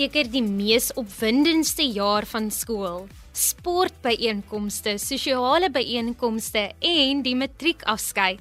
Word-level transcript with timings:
seker 0.00 0.30
die 0.32 0.44
mees 0.44 0.88
opwindendste 0.96 1.84
jaar 1.84 2.24
van 2.30 2.46
skool. 2.54 3.02
Sportbyeenkomste, 3.36 4.94
sosiale 4.96 5.68
byeenkomste 5.72 6.70
en 6.80 7.20
die 7.26 7.34
matriekafskeid. 7.36 8.40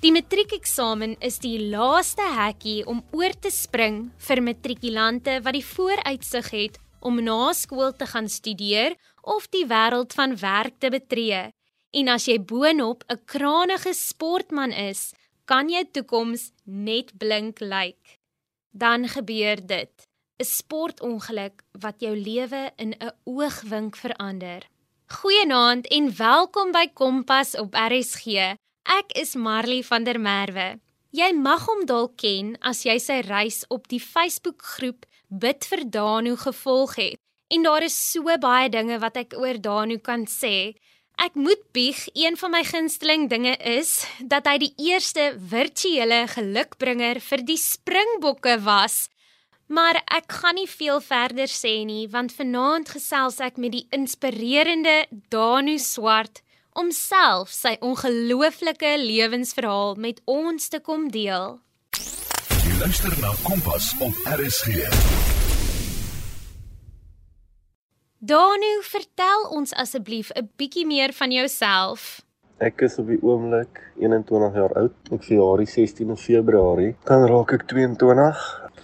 Die 0.00 0.12
matriekeksamen 0.14 1.16
is 1.26 1.40
die 1.42 1.56
laaste 1.72 2.24
hekkie 2.36 2.84
om 2.88 3.02
oor 3.16 3.34
te 3.42 3.50
spring 3.52 4.04
vir 4.22 4.42
matrikulante 4.46 5.40
wat 5.44 5.58
die 5.58 5.66
vooruitsig 5.66 6.50
het 6.54 6.78
om 7.02 7.18
na 7.24 7.50
skool 7.58 7.90
te 7.96 8.06
gaan 8.12 8.30
studeer 8.30 8.94
of 9.34 9.48
die 9.50 9.66
wêreld 9.68 10.14
van 10.16 10.36
werk 10.40 10.78
te 10.78 10.92
betree. 10.94 11.48
En 11.90 12.12
as 12.14 12.28
jy 12.30 12.38
boonop 12.38 13.02
'n 13.10 13.18
kranige 13.26 13.92
sportman 13.94 14.70
is, 14.70 15.10
kan 15.44 15.68
jou 15.68 15.84
toekoms 15.84 16.52
net 16.64 17.10
blink 17.18 17.58
lyk. 17.60 18.20
Dan 18.70 19.08
gebeur 19.08 19.58
dit. 19.66 20.09
'n 20.40 20.44
sportongeluk 20.44 21.62
wat 21.84 22.00
jou 22.00 22.16
lewe 22.16 22.72
in 22.76 22.94
'n 22.96 23.12
oogwink 23.24 23.96
verander. 23.96 24.62
Goeienaand 25.06 25.86
en 25.86 26.16
welkom 26.16 26.72
by 26.72 26.86
Kompas 26.94 27.56
op 27.56 27.74
RSG. 27.74 28.26
Ek 28.82 29.08
is 29.12 29.34
Marley 29.34 29.82
van 29.82 30.04
der 30.04 30.20
Merwe. 30.20 30.80
Jy 31.10 31.32
mag 31.32 31.66
hom 31.66 31.84
dalk 31.86 32.16
ken 32.16 32.56
as 32.60 32.82
jy 32.84 32.98
sy 32.98 33.20
reis 33.20 33.64
op 33.68 33.88
die 33.88 34.00
Facebookgroep 34.00 35.04
Bid 35.28 35.66
vir 35.66 35.90
Danu 35.90 36.36
gevolg 36.36 36.94
het. 36.96 37.18
En 37.48 37.62
daar 37.62 37.82
is 37.82 38.10
so 38.12 38.38
baie 38.38 38.68
dinge 38.68 38.98
wat 38.98 39.16
ek 39.16 39.34
oor 39.36 39.60
Danu 39.60 39.98
kan 39.98 40.24
sê. 40.26 40.74
Ek 41.18 41.34
moet 41.34 41.72
bieg, 41.72 42.08
een 42.14 42.36
van 42.36 42.50
my 42.50 42.64
gunsteling 42.64 43.28
dinge 43.28 43.56
is 43.56 44.06
dat 44.20 44.46
hy 44.46 44.58
die 44.58 44.74
eerste 44.78 45.36
virtuele 45.36 46.26
gelukbringer 46.26 47.20
vir 47.20 47.44
die 47.44 47.58
Springbokke 47.58 48.60
was. 48.64 49.10
Maar 49.70 50.00
ek 50.10 50.32
gaan 50.34 50.56
nie 50.58 50.66
veel 50.66 50.98
verder 50.98 51.46
sê 51.46 51.84
nie 51.86 52.08
want 52.10 52.32
vanaand 52.34 52.88
gesels 52.90 53.36
ek 53.38 53.58
met 53.62 53.70
die 53.76 53.84
inspirerende 53.94 55.04
Danu 55.30 55.76
Swart 55.78 56.40
om 56.74 56.90
self 56.90 57.52
sy 57.54 57.76
ongelooflike 57.78 58.90
lewensverhaal 59.04 59.94
met 59.94 60.18
ons 60.26 60.66
te 60.74 60.82
kom 60.82 61.06
deel. 61.14 61.60
Jy 62.66 62.74
luister 62.82 63.14
na 63.22 63.30
Kompas 63.46 63.92
op 64.02 64.18
RSG. 64.34 64.90
Danu, 68.18 68.74
vertel 68.90 69.48
ons 69.54 69.70
asseblief 69.72 70.34
'n 70.34 70.50
bietjie 70.58 70.86
meer 70.86 71.14
van 71.14 71.30
jouself. 71.30 72.26
Ek 72.58 72.80
is 72.82 72.98
op 72.98 73.06
die 73.06 73.22
oomblik 73.22 73.78
21 74.02 74.54
jaar 74.54 74.74
oud. 74.74 74.94
Ek 75.12 75.22
verjaar 75.24 75.58
die 75.62 75.70
16de 75.70 76.16
Februarie. 76.16 76.96
Dan 77.04 77.28
raak 77.30 77.52
ek 77.52 77.68
22. 77.68 78.36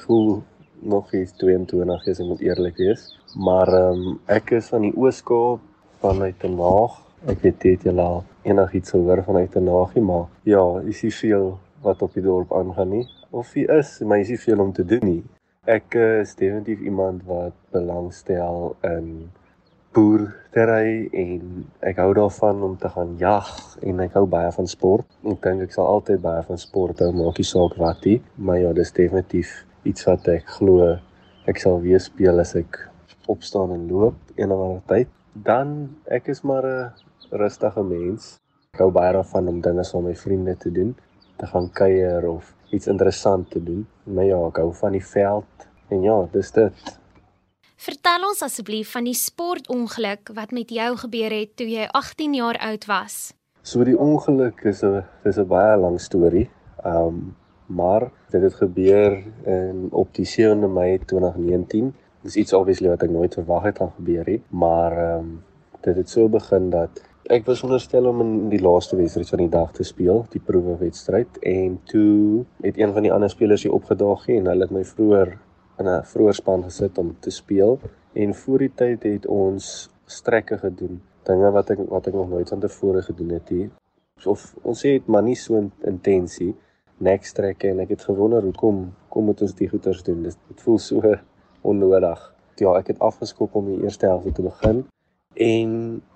Voel 0.06 0.44
nog 0.86 1.12
eens 1.12 1.32
22 1.40 2.06
is, 2.06 2.20
ek 2.20 2.30
moet 2.30 2.44
eerlik 2.44 2.80
wees. 2.82 3.08
Maar 3.34 3.72
ehm 3.74 4.04
um, 4.06 4.18
ek 4.32 4.54
is 4.56 4.70
van 4.72 4.86
die 4.86 4.94
Oos-Kaap 4.96 5.60
vanuit 6.00 6.40
Den 6.40 6.58
Haag. 6.60 6.98
Ek 7.26 7.42
weet 7.42 7.60
dit 7.60 7.86
jy 7.88 7.94
al 8.00 8.22
enigiets 8.46 8.94
gehoor 8.94 9.22
vanuit 9.26 9.52
Den 9.52 9.70
Haag 9.72 9.94
nie, 9.96 10.04
maar 10.04 10.26
ja, 10.48 10.64
is 10.86 11.02
nie 11.02 11.14
veel 11.14 11.48
wat 11.84 12.02
op 12.02 12.14
die 12.14 12.24
dorp 12.24 12.52
aangaan 12.54 12.92
nie. 12.94 13.06
Of 13.30 13.54
jy 13.54 13.66
is, 13.78 13.98
maar 14.00 14.22
is 14.22 14.32
nie 14.32 14.40
veel 14.40 14.62
om 14.62 14.72
te 14.72 14.84
doen 14.84 15.04
nie. 15.04 15.22
Ek 15.66 15.96
uh, 15.98 16.20
is 16.22 16.36
definitief 16.38 16.80
iemand 16.86 17.26
wat 17.26 17.56
belangstel 17.74 18.76
in 18.86 19.10
boerdery 19.96 21.08
en 21.16 21.64
ek 21.88 21.98
hou 22.02 22.10
daarvan 22.16 22.62
om 22.62 22.74
te 22.76 22.88
gaan 22.92 23.14
jag 23.18 23.48
en 23.82 24.02
ek 24.04 24.18
hou 24.18 24.26
baie 24.28 24.50
van 24.52 24.68
sport. 24.68 25.08
Ek 25.24 25.40
dink 25.42 25.64
ek 25.66 25.72
sal 25.74 25.88
altyd 25.88 26.20
baie 26.24 26.42
van 26.46 26.60
sport 26.60 27.00
hou, 27.00 27.10
maak 27.16 27.40
nie 27.40 27.48
saak 27.48 27.78
wat 27.80 28.04
nie, 28.04 28.18
maar 28.36 28.60
ja, 28.60 28.74
dis 28.76 28.92
definitief 28.96 29.62
iets 29.86 30.04
wat 30.08 30.28
ek 30.28 30.48
glo 30.58 30.96
ek 31.46 31.60
sal 31.62 31.78
weer 31.80 32.02
speel 32.02 32.42
as 32.42 32.56
ek 32.58 32.80
opstaan 33.30 33.72
en 33.74 33.86
loop 33.90 34.16
eendag 34.34 34.82
tyd. 34.90 35.10
Dan 35.46 35.96
ek 36.10 36.28
is 36.32 36.42
maar 36.42 36.66
'n 36.66 36.92
rustige 37.30 37.82
mens. 37.82 38.38
Ek 38.74 38.80
hou 38.80 38.90
baie 38.90 39.12
daarvan 39.12 39.48
om 39.48 39.60
dinge 39.60 39.84
saam 39.84 40.04
met 40.04 40.14
my 40.14 40.20
vriende 40.20 40.56
te 40.56 40.70
doen, 40.70 40.96
te 41.38 41.46
gaan 41.46 41.70
kuier 41.70 42.28
of 42.28 42.54
iets 42.70 42.86
interessant 42.86 43.50
te 43.50 43.62
doen. 43.62 43.86
Maar 44.04 44.24
ja, 44.24 44.38
ek 44.46 44.56
hou 44.56 44.72
van 44.74 44.92
die 44.92 45.04
veld 45.04 45.68
en 45.88 46.02
ja, 46.02 46.28
dis 46.32 46.50
dit. 46.50 46.72
Vertel 47.76 48.28
ons 48.28 48.42
asseblief 48.42 48.92
van 48.92 49.04
die 49.04 49.14
sportongeluk 49.14 50.30
wat 50.34 50.50
met 50.50 50.70
jou 50.70 50.96
gebeur 50.96 51.30
het 51.30 51.56
toe 51.56 51.68
jy 51.68 51.86
18 51.92 52.34
jaar 52.34 52.58
oud 52.58 52.86
was. 52.86 53.34
So 53.62 53.84
die 53.84 53.98
ongeluk 53.98 54.64
is 54.64 54.82
'n 54.82 55.04
dis 55.24 55.38
'n 55.38 55.46
baie 55.46 55.76
lang 55.76 56.00
storie. 56.00 56.50
Um 56.84 57.36
maar 57.66 58.10
dit 58.30 58.42
het 58.42 58.54
gebeur 58.54 59.22
in 59.44 59.88
op 59.90 60.14
die 60.14 60.26
7de 60.26 60.68
Mei 60.68 60.98
2019. 61.04 61.94
Dis 62.20 62.36
iets 62.36 62.52
obviously 62.52 62.88
wat 62.88 63.02
ek 63.02 63.10
nooit 63.10 63.34
verwag 63.34 63.62
het 63.62 63.78
gaan 63.78 63.92
gebeur 63.96 64.24
nie, 64.26 64.40
maar 64.48 64.92
ehm 64.92 65.18
um, 65.18 65.36
dit 65.86 65.96
het 65.96 66.10
so 66.10 66.28
begin 66.28 66.70
dat 66.70 67.02
ek 67.30 67.44
was 67.46 67.62
onderstel 67.62 68.06
om 68.10 68.20
in 68.20 68.32
die 68.50 68.62
laaste 68.62 68.96
wedstryd 68.96 69.28
van 69.28 69.38
die 69.38 69.50
dag 69.50 69.72
te 69.72 69.84
speel, 69.86 70.24
die 70.32 70.40
proewe 70.42 70.76
wedstryd 70.80 71.38
en 71.46 71.76
toe 71.84 72.44
het 72.62 72.78
een 72.78 72.92
van 72.92 73.06
die 73.06 73.12
ander 73.12 73.30
spelers 73.30 73.62
hier 73.62 73.74
opgedaag 73.74 74.28
en 74.34 74.50
hulle 74.50 74.66
het 74.66 74.74
my 74.74 74.84
vroeër 74.84 75.36
in 75.78 75.88
'n 75.88 76.02
vroeër 76.12 76.34
span 76.34 76.64
gesit 76.64 76.98
om 76.98 77.16
te 77.20 77.30
speel 77.30 77.78
en 78.12 78.34
voor 78.34 78.58
die 78.58 78.72
tyd 78.74 79.02
het 79.02 79.26
ons 79.26 79.90
strekke 80.06 80.58
gedoen, 80.58 81.00
dinge 81.22 81.50
wat 81.50 81.70
ek 81.70 81.78
wat 81.88 82.06
ek 82.06 82.14
nog 82.14 82.28
nooit 82.28 82.48
van 82.48 82.60
tevore 82.60 83.02
gedoen 83.02 83.30
het 83.30 83.48
hier. 83.48 83.70
Of 84.24 84.54
ons 84.62 84.80
sê 84.80 84.96
dit 84.96 85.06
maar 85.06 85.22
nie 85.22 85.36
so 85.36 85.70
intensie 85.84 86.54
nek 86.98 87.24
strekke 87.24 87.68
en 87.68 87.80
ek 87.84 87.88
het 87.96 88.04
gewonder 88.08 88.42
hoekom 88.42 88.94
kom 89.08 89.24
moet 89.24 89.40
ons 89.42 89.54
die 89.54 89.68
goeters 89.68 90.02
doen. 90.02 90.22
Dit, 90.22 90.36
dit 90.48 90.60
voel 90.60 90.78
so 90.78 91.14
onnodig. 91.62 92.34
Ja, 92.56 92.72
ek 92.78 92.86
het 92.94 93.00
afgeskop 93.04 93.54
om 93.54 93.66
die 93.68 93.82
eerste 93.84 94.06
helfte 94.06 94.32
te 94.32 94.42
begin 94.42 94.86
en 95.36 95.72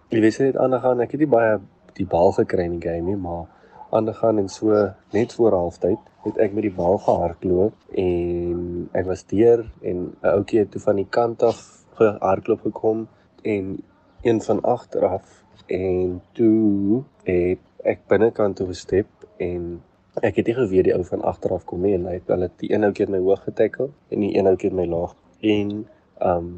jy 0.08 0.20
weet 0.20 0.38
net 0.40 0.56
aangaan, 0.56 1.02
ek 1.04 1.12
het 1.12 1.20
nie 1.20 1.30
baie 1.30 1.58
die 1.98 2.06
bal 2.08 2.32
gekry 2.32 2.64
in 2.64 2.78
die 2.78 2.86
game 2.88 3.10
nie, 3.10 3.18
maar 3.20 3.44
aangaan 3.90 4.38
en 4.38 4.48
so 4.48 4.76
net 5.12 5.34
voor 5.36 5.52
halftyd 5.52 6.10
het 6.24 6.38
ek 6.40 6.54
met 6.56 6.64
die 6.68 6.74
bal 6.74 6.98
gehardloop 7.04 7.96
en 7.98 8.88
ek 8.96 9.06
was 9.08 9.24
deur 9.32 9.64
en 9.82 9.98
'n 10.22 10.32
ouetjie 10.32 10.60
het 10.60 10.70
toe 10.70 10.80
van 10.80 10.96
die 10.96 11.08
kant 11.18 11.42
af 11.42 11.60
gehardloop 12.00 12.60
gekom 12.68 13.08
en 13.42 13.76
een 14.22 14.40
van 14.42 14.60
agteraf 14.60 15.44
en 15.66 16.20
toe 16.32 17.02
het 17.24 17.64
ek 17.84 18.06
binnekant 18.08 18.56
toe 18.56 18.66
gestep 18.66 19.08
en 19.36 19.82
Ek 20.18 20.40
het 20.40 20.48
nie 20.50 20.56
geweet 20.56 20.88
die 20.88 20.94
ou 20.96 21.04
van 21.06 21.22
agter 21.22 21.52
af 21.54 21.64
kom 21.70 21.84
nie 21.86 21.92
en 21.94 22.08
hy 22.10 22.16
het 22.16 22.30
hulle 22.32 22.48
die 22.58 22.72
een 22.72 22.82
ou 22.82 22.90
keer 22.96 23.10
my 23.14 23.20
hoog 23.22 23.44
getackle 23.46 23.92
en 24.10 24.24
die 24.24 24.32
een 24.34 24.50
ou 24.50 24.56
keer 24.58 24.74
my 24.74 24.86
laag. 24.90 25.12
En 25.46 25.84
um 26.26 26.48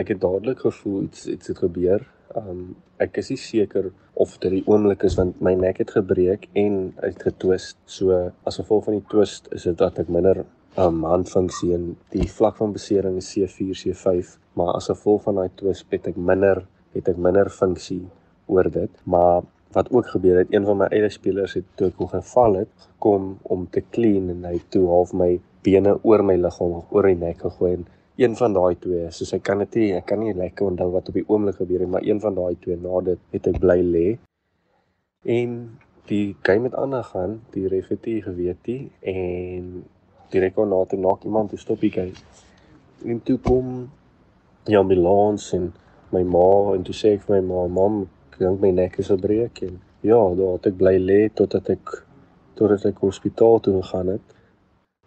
ek 0.00 0.14
het 0.14 0.22
dadelik 0.22 0.62
gevoel 0.64 1.02
iets 1.10 1.26
iets 1.28 1.52
het 1.52 1.60
gebeur. 1.60 2.06
Um 2.40 2.72
ek 3.04 3.20
is 3.20 3.28
nie 3.34 3.40
seker 3.42 3.90
of 4.24 4.38
dit 4.40 4.56
die 4.56 4.64
oomblik 4.64 5.04
is 5.04 5.18
want 5.20 5.42
my 5.44 5.52
nek 5.60 5.82
het 5.84 5.92
gebreek 5.92 6.48
en 6.56 6.80
het 7.04 7.20
getwist. 7.28 7.76
So 7.84 8.16
as 8.48 8.56
gevolg 8.62 8.88
van 8.88 8.96
die 8.96 9.06
twist 9.12 9.52
is 9.52 9.68
dit 9.68 9.76
dat 9.76 10.00
ek 10.00 10.08
minder 10.08 10.46
um 10.80 11.04
handfunksie 11.04 11.74
en 11.76 11.90
die 12.16 12.30
vlak 12.32 12.56
van 12.56 12.72
besering 12.72 13.18
is 13.20 13.28
C4 13.34 13.76
C5, 13.82 14.38
maar 14.56 14.72
as 14.78 14.88
gevolg 14.88 15.26
van 15.28 15.42
daai 15.42 15.52
twist 15.60 15.84
het 15.92 16.08
ek 16.08 16.16
minder 16.16 16.64
het 16.96 17.12
ek 17.12 17.20
minder 17.20 17.52
funksie 17.52 18.06
oor 18.48 18.72
dit. 18.72 19.04
Maar 19.04 19.44
wat 19.72 19.90
ook 19.90 20.06
gebeur 20.14 20.38
het, 20.42 20.52
een 20.52 20.64
van 20.68 20.82
my 20.82 20.88
eie 20.90 21.08
spelers 21.10 21.56
het 21.58 21.66
toe 21.76 21.88
ek 21.88 22.00
hom 22.00 22.10
geval 22.12 22.60
het, 22.62 22.70
gekom 22.88 23.32
om 23.42 23.66
te 23.70 23.82
clean 23.90 24.28
en 24.32 24.44
hy 24.48 24.58
toe 24.74 24.86
half 24.90 25.12
my 25.16 25.34
bene 25.64 25.96
oor 26.02 26.24
my 26.26 26.36
liggaam 26.36 26.80
oor 26.82 27.08
die 27.08 27.18
nek 27.18 27.44
gegooi 27.46 27.72
en 27.78 27.86
een 28.16 28.36
van 28.36 28.52
daai 28.52 28.76
twee, 28.78 29.06
soos 29.10 29.32
ek 29.32 29.42
kan 29.48 29.62
dit 29.64 29.78
nie, 29.80 29.86
ek 29.96 30.04
kan 30.10 30.20
nie 30.20 30.34
lekker 30.36 30.68
onthou 30.68 30.90
wat 30.92 31.08
op 31.08 31.16
die 31.16 31.24
oomblik 31.26 31.56
gebeur 31.62 31.80
het, 31.84 31.90
maar 31.94 32.04
een 32.04 32.20
van 32.20 32.36
daai 32.36 32.58
twee 32.60 32.76
na 32.76 33.00
dit 33.06 33.22
het 33.32 33.48
ek 33.48 33.58
bly 33.62 33.78
lê. 33.80 34.06
En 35.24 35.56
die 36.10 36.36
game 36.44 36.68
het 36.68 36.76
aangegaan, 36.76 37.38
die 37.54 37.68
ref 37.72 37.88
het 37.94 38.06
nie 38.06 38.20
geweet 38.22 38.68
nie 38.68 38.90
en 39.14 39.84
direk 40.34 40.56
na 40.56 40.84
toe 40.88 40.98
nog 40.98 41.24
iemand 41.24 41.50
te 41.50 41.56
stop 41.56 41.80
die 41.80 41.92
game. 41.92 42.12
En 43.04 43.22
toe 43.22 43.38
kom 43.38 43.90
die 44.68 44.78
ambulans 44.78 45.52
en 45.56 45.72
my 46.12 46.22
ma 46.22 46.74
en 46.74 46.84
toe 46.86 46.94
sê 46.94 47.16
ek 47.16 47.24
vir 47.26 47.40
my 47.40 47.42
ma, 47.48 47.66
mam, 47.80 48.02
dink 48.38 48.60
my 48.60 48.70
nek 48.70 48.98
is 48.98 49.10
gebreek 49.12 49.62
en 49.66 49.80
ja, 50.00 50.18
daar 50.38 50.56
het 50.56 50.68
ek 50.70 50.78
bly 50.80 50.96
lê 51.00 51.20
totdat 51.40 51.70
ek 51.74 51.96
totdat 52.58 52.86
ek 52.90 53.00
hospitaal 53.04 53.60
toe 53.64 53.74
gegaan 53.80 54.14
het. 54.14 54.36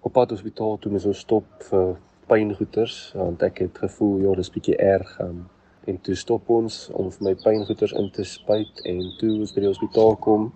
Op 0.01 0.13
pad 0.13 0.33
hospitaal 0.35 0.77
toe 0.81 0.91
moes 0.91 1.05
ons 1.09 1.23
stop 1.25 1.45
vir 1.69 1.95
pyngoeters 2.29 2.97
want 3.15 3.43
ek 3.45 3.63
het 3.65 3.81
gevoel 3.85 4.25
ja, 4.25 4.35
dis 4.39 4.51
bietjie 4.53 4.77
erg 4.81 5.11
um, 5.21 5.45
en 5.85 5.97
toe 6.01 6.15
stop 6.17 6.49
ons 6.49 6.77
om 6.97 7.11
vir 7.13 7.27
my 7.29 7.33
pyngoeters 7.43 7.93
in 7.97 8.09
te 8.13 8.25
spuit 8.25 8.81
en 8.89 9.01
toe 9.19 9.31
ons 9.39 9.53
by 9.53 9.65
die 9.65 9.71
hospitaal 9.71 10.17
kom 10.27 10.51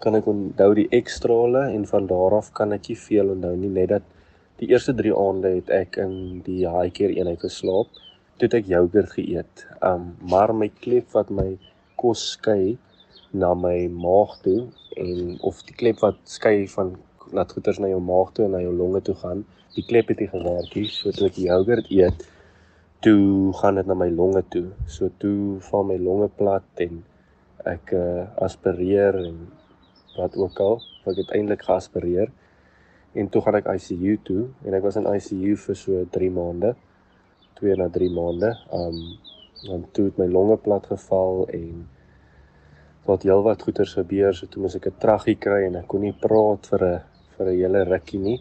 kan 0.00 0.16
ek 0.16 0.26
onthou 0.28 0.72
die 0.76 0.88
ekstrale 0.92 1.66
en 1.72 1.86
van 1.88 2.08
daar 2.08 2.36
af 2.38 2.50
kan 2.56 2.72
ek 2.76 2.90
nie 2.90 2.98
veel 3.00 3.32
onthou 3.36 3.54
nie 3.56 3.72
net 3.76 3.92
dat 3.94 4.08
die 4.60 4.68
eerste 4.72 4.92
3 4.96 5.12
aande 5.20 5.52
het 5.58 5.70
ek 5.72 5.96
in 6.00 6.42
die 6.44 6.62
high 6.64 6.92
care 6.98 7.16
eenheid 7.16 7.40
geslaap 7.44 8.02
toe 8.40 8.48
ek 8.58 8.68
yoghurt 8.68 9.14
geëet. 9.16 9.64
Um 9.84 10.10
maar 10.32 10.52
my 10.52 10.68
klep 10.82 11.12
wat 11.16 11.32
my 11.32 11.48
kos 12.06 12.22
skei 12.36 12.76
na 13.34 13.50
my 13.66 13.76
maag 13.90 14.38
toe 14.46 14.60
en 15.02 15.36
of 15.50 15.66
die 15.66 15.74
klep 15.82 16.00
wat 16.06 16.22
skei 16.38 16.64
van 16.76 16.94
laat 17.34 17.52
goeters 17.52 17.80
na 17.82 17.90
jou 17.90 18.00
maag 18.00 18.32
toe 18.34 18.46
en 18.46 18.54
na 18.54 18.62
jou 18.62 18.72
longe 18.76 19.02
toe 19.02 19.14
gaan, 19.22 19.42
die 19.74 19.84
klep 19.90 20.12
het 20.12 20.22
nie 20.22 20.30
gewerk 20.30 20.74
nie, 20.78 20.86
so 20.92 21.10
toe 21.12 21.26
ek 21.28 21.40
yoghurt 21.42 21.90
eet, 21.90 22.22
toe 23.04 23.52
gaan 23.60 23.80
dit 23.80 23.90
na 23.90 23.96
my 23.98 24.08
longe 24.14 24.42
toe. 24.54 24.68
So 24.90 25.10
toe 25.22 25.58
val 25.68 25.86
my 25.90 25.98
longe 26.00 26.28
plat 26.38 26.82
en 26.86 27.02
ek 27.66 27.92
uh, 27.98 28.24
aspireer 28.46 29.18
en 29.24 29.40
wat 30.16 30.36
ook 30.38 30.60
al, 30.64 30.78
ek 31.10 31.20
het 31.24 31.34
eintlik 31.36 31.66
geaspireer. 31.66 32.32
En 33.16 33.28
toe 33.32 33.42
gaan 33.42 33.58
ek 33.58 33.68
ICU 33.74 34.16
toe 34.28 34.42
en 34.64 34.76
ek 34.76 34.84
was 34.84 34.98
in 35.00 35.08
ICU 35.10 35.56
vir 35.66 35.78
so 35.78 36.04
3 36.16 36.30
maande. 36.36 36.74
2 37.60 37.76
na 37.80 37.88
3 37.92 38.12
maande. 38.12 38.52
Um 38.76 39.00
dan 39.66 39.86
toe 39.96 40.10
het 40.10 40.18
my 40.20 40.26
longe 40.28 40.58
plat 40.62 40.84
geval 40.86 41.46
en 41.48 41.86
wat 43.06 43.22
heelwat 43.22 43.62
goeters 43.62 43.94
gebeur, 43.94 44.34
so 44.34 44.46
toe 44.46 44.62
moes 44.62 44.76
ek 44.76 44.86
'n 44.86 45.00
traggie 45.00 45.38
kry 45.44 45.66
en 45.66 45.76
ek 45.76 45.88
kon 45.88 46.00
nie 46.00 46.12
praat 46.26 46.66
vir 46.70 46.82
'n 46.84 47.00
vir 47.36 47.46
'n 47.46 47.58
hele 47.62 47.84
rukkie 47.84 48.20
nie. 48.20 48.38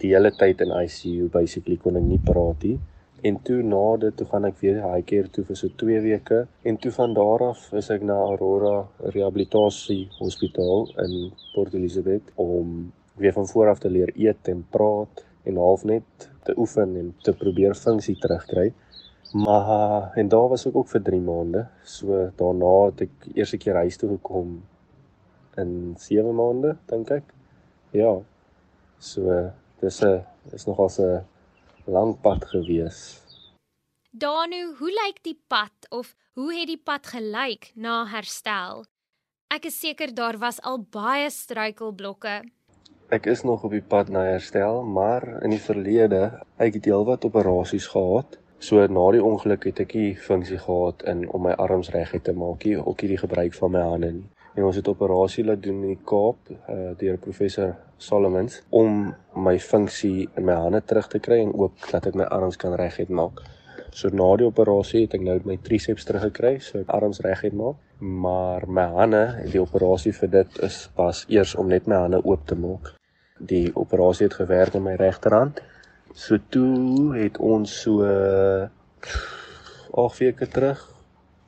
Die 0.00 0.12
hele 0.14 0.30
tyd 0.30 0.60
in 0.60 0.72
ICU 0.84 1.28
basically 1.28 1.76
kon 1.76 1.96
ek 1.96 2.02
nie 2.02 2.22
praat 2.30 2.62
nie. 2.64 2.78
En 3.22 3.36
toe 3.42 3.62
na 3.62 3.96
dit 3.96 4.16
toe 4.16 4.26
gaan 4.30 4.44
ek 4.44 4.60
weer 4.60 4.76
high 4.82 5.04
care 5.06 5.28
toe 5.28 5.44
vir 5.44 5.56
so 5.56 5.68
2 5.68 6.00
weke 6.00 6.46
en 6.62 6.76
toe 6.76 6.92
van 6.98 7.14
daar 7.14 7.42
af 7.48 7.72
is 7.80 7.90
ek 7.90 8.02
na 8.02 8.14
Aurora 8.14 8.86
Rehabilitasie 9.14 10.08
Hospitaal 10.18 10.86
in 11.04 11.32
Port 11.54 11.74
Elizabeth 11.74 12.30
om 12.36 12.92
weer 13.16 13.32
van 13.32 13.46
voor 13.46 13.68
af 13.68 13.78
te 13.78 13.90
leer 13.90 14.12
eet 14.14 14.48
en 14.48 14.66
praat 14.70 15.24
en 15.44 15.56
half 15.56 15.84
net 15.84 16.28
te 16.44 16.54
oefen 16.56 16.96
en 16.96 17.14
te 17.22 17.32
probeer 17.32 17.74
funksie 17.74 18.16
terugkry. 18.22 18.72
Maar 19.32 20.12
en 20.14 20.28
daar 20.28 20.48
was 20.48 20.66
ek 20.66 20.76
ook 20.76 20.88
vir 20.88 21.02
3 21.02 21.20
maande. 21.20 21.66
So 21.84 22.30
daarna 22.36 22.74
het 22.88 23.00
ek 23.00 23.28
eers 23.34 23.52
'n 23.52 23.58
keer 23.58 23.74
huis 23.74 23.96
toe 23.96 24.08
gekom 24.08 24.62
in 25.56 25.94
7 25.98 26.34
maande 26.34 26.76
dink 26.86 27.10
ek. 27.10 27.24
Ja. 27.90 28.20
So 28.98 29.52
dis 29.80 30.02
'n 30.02 30.24
is 30.52 30.66
nogal 30.66 30.90
'n 30.98 31.24
lang 31.84 32.20
pad 32.20 32.44
gewees. 32.44 33.22
Danu, 34.10 34.74
hoe 34.78 34.90
lyk 34.90 35.22
die 35.22 35.38
pad 35.46 35.86
of 35.90 36.16
hoe 36.32 36.54
het 36.54 36.66
die 36.66 36.80
pad 36.84 37.06
gelyk 37.06 37.72
na 37.74 38.06
herstel? 38.06 38.84
Ek 39.48 39.64
is 39.64 39.78
seker 39.80 40.14
daar 40.14 40.38
was 40.38 40.60
al 40.60 40.78
baie 40.78 41.30
struikelblokke. 41.30 42.42
Ek 43.08 43.26
is 43.26 43.42
nog 43.42 43.64
op 43.64 43.70
die 43.70 43.82
pad 43.82 44.08
na 44.08 44.22
herstel, 44.22 44.82
maar 44.82 45.42
in 45.42 45.50
die 45.50 45.60
verlede, 45.60 46.40
ek 46.56 46.74
het 46.74 46.84
heelwat 46.84 47.24
operasies 47.24 47.86
gehad. 47.86 48.38
So 48.58 48.86
na 48.86 49.10
die 49.14 49.22
ongeluk 49.22 49.68
het 49.70 49.80
ek 49.80 49.94
nie 49.94 50.16
funksie 50.16 50.58
gehad 50.58 51.04
in 51.06 51.28
om 51.30 51.46
my 51.46 51.54
arms 51.58 51.92
reguit 51.94 52.24
te 52.24 52.32
maak 52.32 52.64
nie, 52.64 52.76
ook 52.78 53.02
nie 53.02 53.14
die 53.14 53.22
gebruik 53.22 53.54
van 53.54 53.72
my 53.72 53.84
hande 53.86 54.12
nie 54.12 54.26
en 54.58 54.64
ons 54.66 54.78
het 54.78 54.88
operasie 54.90 55.44
laat 55.46 55.62
doen 55.62 55.82
in 55.84 55.94
die 55.94 56.04
Kaap 56.08 56.50
uh, 56.50 56.90
deur 56.98 57.18
professor 57.22 57.76
Solomons 58.02 58.58
om 58.74 59.12
my 59.38 59.54
funksie 59.62 60.26
in 60.26 60.48
my 60.48 60.56
hande 60.58 60.80
terug 60.82 61.06
te 61.12 61.20
kry 61.22 61.38
en 61.44 61.54
ook 61.54 61.86
dat 61.92 62.08
ek 62.10 62.18
my 62.18 62.26
arms 62.34 62.58
kan 62.58 62.74
reguit 62.78 63.12
maak. 63.20 63.44
So 63.94 64.10
na 64.10 64.26
die 64.38 64.46
operasie 64.48 65.04
het 65.04 65.14
ek 65.18 65.24
nou 65.26 65.38
my 65.46 65.56
triceps 65.64 66.06
teruggekry, 66.08 66.58
so 66.62 66.82
ek 66.82 66.90
arms 66.94 67.22
reguit 67.24 67.54
maak, 67.56 67.78
maar 67.98 68.66
my 68.66 68.88
hande, 68.98 69.22
die 69.52 69.62
operasie 69.62 70.12
vir 70.18 70.34
dit 70.34 70.60
is 70.66 70.80
pas 70.98 71.24
eers 71.30 71.54
om 71.58 71.70
net 71.70 71.86
my 71.86 72.02
hande 72.04 72.22
oop 72.24 72.46
te 72.46 72.58
maak. 72.58 72.92
Die 73.38 73.68
operasie 73.78 74.26
het 74.26 74.38
gewerk 74.40 74.74
in 74.74 74.86
my 74.86 74.96
regterhand. 74.98 75.62
So 76.18 76.34
toe 76.50 77.14
het 77.14 77.36
ons 77.38 77.70
so 77.84 78.02
8 78.02 78.72
weke 80.18 80.48
terug, 80.50 80.80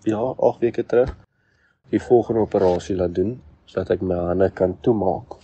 ja, 0.07 0.21
8 0.21 0.63
weke 0.63 0.85
terug 0.87 1.11
die 1.91 1.99
volgende 1.99 2.45
operasie 2.47 2.95
laat 2.95 3.17
doen 3.17 3.33
sodat 3.67 3.97
ek 3.97 4.05
my 4.07 4.15
hande 4.29 4.47
kan 4.55 4.77
toemaak 4.87 5.35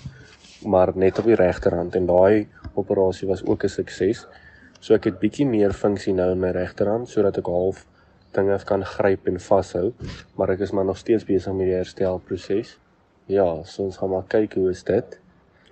maar 0.70 0.94
net 0.94 1.18
op 1.18 1.26
die 1.26 1.38
regterhand 1.38 1.98
en 1.98 2.06
daai 2.06 2.46
operasie 2.78 3.26
was 3.26 3.42
ook 3.42 3.64
'n 3.64 3.68
sukses. 3.68 4.26
So 4.80 4.94
ek 4.94 5.04
het 5.10 5.18
bietjie 5.18 5.46
meer 5.46 5.72
funksie 5.72 6.14
nou 6.14 6.30
in 6.30 6.40
my 6.40 6.50
regterhand 6.50 7.08
sodat 7.08 7.38
ek 7.38 7.46
half 7.46 7.86
dinge 8.32 8.58
kan 8.64 8.84
gryp 8.84 9.26
en 9.26 9.40
vashou, 9.40 9.92
maar 10.36 10.50
ek 10.50 10.60
is 10.60 10.72
maar 10.72 10.84
nog 10.84 10.98
steeds 10.98 11.24
besig 11.24 11.52
met 11.52 11.66
die 11.66 11.74
herstelproses. 11.74 12.78
Ja, 13.26 13.62
so 13.64 13.82
ons 13.82 13.96
gaan 13.96 14.10
maar 14.10 14.24
kyk 14.28 14.54
hoe 14.54 14.70
is 14.70 14.84
dit. 14.84 15.20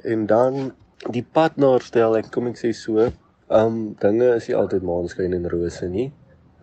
En 0.03 0.27
dan 0.27 0.73
die 1.11 1.27
pad 1.33 1.57
na 1.57 1.73
herstel, 1.73 2.17
ek 2.17 2.33
kom 2.33 2.47
ek 2.47 2.57
sê 2.57 2.73
so, 2.73 3.13
ehm 3.49 3.67
um, 3.67 3.97
dinge 4.01 4.29
is 4.35 4.49
nie 4.49 4.57
altyd 4.57 4.83
maanskyn 4.83 5.35
en 5.37 5.49
rose 5.51 5.89
nie. 5.89 6.13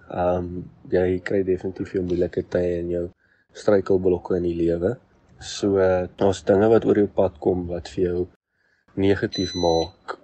Ehm 0.10 0.38
um, 0.38 0.63
jy 0.92 1.19
kry 1.28 1.44
definitief 1.48 1.94
jou 1.94 2.04
moeilike 2.04 2.44
tye 2.50 2.80
in 2.80 2.89
jou 2.89 3.06
struikelblokke 3.54 4.38
in 4.39 4.48
die 4.50 4.57
lewe. 4.57 4.95
So 5.39 5.78
daar's 6.18 6.44
dinge 6.45 6.69
wat 6.74 6.86
oor 6.86 6.98
jou 6.98 7.07
pad 7.07 7.38
kom 7.39 7.68
wat 7.69 7.89
vir 7.94 8.04
jou 8.04 8.28
negatief 8.95 9.54
maak, 9.56 10.18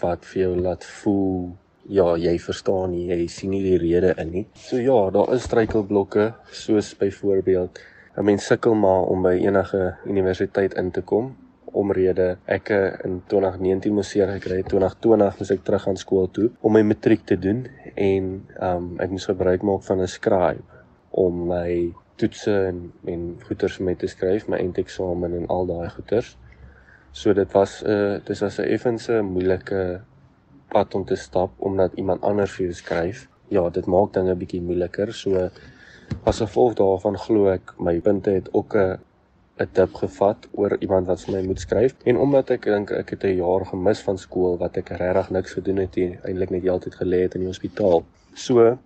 wat 0.00 0.24
vir 0.30 0.42
jou 0.42 0.54
laat 0.60 0.84
voel 1.02 1.52
ja, 1.88 2.06
jy 2.16 2.38
verstaan 2.40 2.94
nie, 2.94 3.04
jy 3.10 3.26
sien 3.28 3.50
nie 3.52 3.62
die 3.64 3.78
rede 3.78 4.14
in 4.22 4.30
nie. 4.32 4.46
So 4.56 4.80
ja, 4.80 5.10
daar 5.12 5.34
is 5.34 5.44
struikelblokke 5.44 6.32
soos 6.50 6.94
byvoorbeeld 6.98 7.80
'n 8.16 8.24
mens 8.24 8.46
sukkel 8.46 8.74
maar 8.74 9.10
om 9.10 9.22
by 9.22 9.34
enige 9.34 9.96
universiteit 10.06 10.74
in 10.74 10.90
te 10.90 11.02
kom 11.02 11.34
omrede 11.74 12.28
ek 12.46 12.70
in 13.04 13.20
2019 13.32 13.94
moes 13.94 14.10
seer 14.14 14.30
gekry 14.38 14.62
het 14.62 14.70
2020 14.72 15.38
moes 15.40 15.50
ek 15.50 15.64
terug 15.66 15.82
gaan 15.82 16.00
skool 16.00 16.30
toe 16.30 16.48
om 16.60 16.72
my 16.72 16.82
matriek 16.82 17.26
te 17.26 17.36
doen 17.36 17.66
en 17.94 18.30
um 18.70 18.88
ek 19.00 19.10
moes 19.10 19.28
gebruik 19.32 19.62
maak 19.62 19.82
van 19.90 20.00
'n 20.00 20.14
scribe 20.18 20.64
om 21.10 21.46
my 21.46 21.94
toetse 22.16 22.54
en 22.70 22.92
en 23.04 23.22
goeters 23.46 23.78
met 23.78 23.98
te 23.98 24.06
skryf, 24.06 24.48
my 24.48 24.58
eindeksamen 24.58 25.34
en 25.38 25.46
al 25.46 25.66
daai 25.66 25.88
goeters. 25.90 26.34
So 27.12 27.32
dit 27.32 27.52
was 27.52 27.82
'n 27.82 27.90
uh, 27.90 28.18
dis 28.24 28.40
was 28.40 28.58
'n 28.58 28.70
effense 28.76 29.22
moeilike 29.22 30.00
pad 30.68 30.94
om 30.94 31.04
te 31.04 31.16
stap 31.16 31.50
omdat 31.58 31.92
iemand 31.94 32.22
anders 32.22 32.52
vir 32.52 32.64
jou 32.66 32.74
skryf. 32.74 33.28
Ja, 33.48 33.70
dit 33.70 33.86
maak 33.86 34.12
dinge 34.12 34.34
bietjie 34.34 34.62
moeiliker. 34.62 35.12
So 35.12 35.50
as 36.24 36.38
gevolg 36.38 36.74
daarvan 36.74 37.18
glo 37.18 37.46
ek 37.48 37.74
my 37.78 38.00
punte 38.00 38.30
het 38.30 38.48
ook 38.52 38.74
'n 38.76 38.98
'n 39.60 39.68
dip 39.72 39.94
gevat 39.94 40.48
oor 40.52 40.76
iemand 40.80 41.06
wat 41.06 41.20
vir 41.24 41.34
my 41.34 41.42
moet 41.46 41.60
skryf 41.60 41.94
en 42.04 42.16
omdat 42.16 42.50
ek 42.50 42.64
dink 42.64 42.90
ek 42.90 43.10
het 43.10 43.24
'n 43.24 43.36
jaar 43.36 43.64
gemis 43.72 44.00
van 44.06 44.18
skool 44.18 44.58
wat 44.58 44.76
ek 44.76 44.88
regtig 44.88 45.30
niks 45.30 45.52
gedoen 45.52 45.76
het 45.76 45.96
nie, 45.96 46.18
eintlik 46.24 46.50
net 46.50 46.62
heeltyd 46.62 46.94
gelê 47.02 47.20
het 47.22 47.34
in 47.34 47.40
die 47.40 47.52
hospitaal. 47.52 48.04
So 48.34 48.78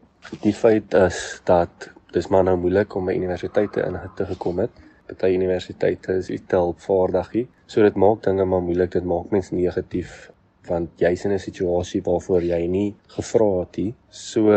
die 0.42 0.52
feit 0.52 0.94
is 0.94 1.40
dat 1.44 1.90
dis 2.12 2.28
maar 2.28 2.44
nou 2.44 2.56
moeilik 2.56 2.94
om 2.94 3.06
by 3.06 3.14
universiteite 3.14 3.80
in 3.80 3.96
te 4.16 4.26
gekom 4.26 4.58
het. 4.58 4.70
Party 5.06 5.34
universiteite 5.34 6.12
is 6.12 6.28
nie. 6.28 7.46
So 7.66 7.82
dit 7.82 7.94
maak 7.96 8.22
dinge 8.22 8.44
maar 8.44 8.60
moeilik. 8.60 8.90
Dit 8.92 9.04
maak 9.04 9.30
mense 9.30 9.54
negatief 9.54 10.30
want 10.68 10.90
jy's 11.00 11.24
in 11.24 11.32
'n 11.32 11.38
situasie 11.38 12.02
waarvoor 12.02 12.42
jy 12.42 12.66
nie 12.66 12.94
gevra 13.06 13.60
het 13.60 13.76
nie. 13.76 13.94
So 14.10 14.52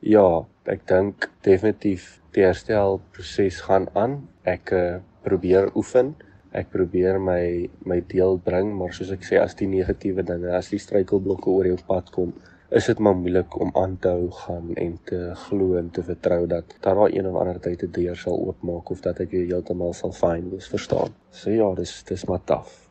ja, 0.00 0.44
ek 0.66 0.86
dink 0.86 1.30
definitief 1.42 2.20
die 2.32 2.42
herstelproses 2.42 3.60
gaan 3.60 3.88
aan. 3.94 4.28
Ek 4.44 4.72
uh, 4.72 4.98
probeer 5.24 5.70
oefen. 5.74 6.14
Ek 6.54 6.70
probeer 6.70 7.18
my 7.18 7.68
my 7.90 8.00
deel 8.12 8.38
bring, 8.48 8.70
maar 8.78 8.94
soos 8.94 9.10
ek 9.16 9.26
sê 9.26 9.40
as 9.42 9.56
die 9.58 9.70
negatiewe 9.70 10.22
dinge, 10.22 10.52
as 10.54 10.70
die 10.70 10.82
struikelblokke 10.82 11.50
oor 11.50 11.66
jou 11.72 11.78
pad 11.88 12.12
kom, 12.14 12.34
is 12.70 12.86
dit 12.90 13.02
maar 13.06 13.16
moeilik 13.18 13.56
om 13.60 13.74
aan 13.80 13.96
te 14.02 14.12
hou 14.14 14.30
gaan 14.44 14.70
en 14.84 14.94
te 15.10 15.18
glo 15.46 15.76
en 15.80 15.90
te 15.90 16.02
vertrou 16.06 16.46
dat 16.50 16.76
daar 16.86 17.02
daai 17.02 17.18
een 17.18 17.28
of 17.30 17.36
ander 17.40 17.60
tyd 17.66 17.82
'n 17.82 17.92
deur 17.98 18.16
sal 18.16 18.40
oopmaak 18.46 18.90
of 18.90 19.00
dat 19.00 19.20
ek 19.20 19.30
heeltemal 19.30 19.92
sal 19.92 20.12
fyn 20.12 20.50
wees, 20.50 20.68
verstaan. 20.68 21.14
So 21.30 21.50
ja, 21.50 21.74
dis 21.74 22.02
dis 22.02 22.24
maar 22.24 22.44
taaf. 22.44 22.83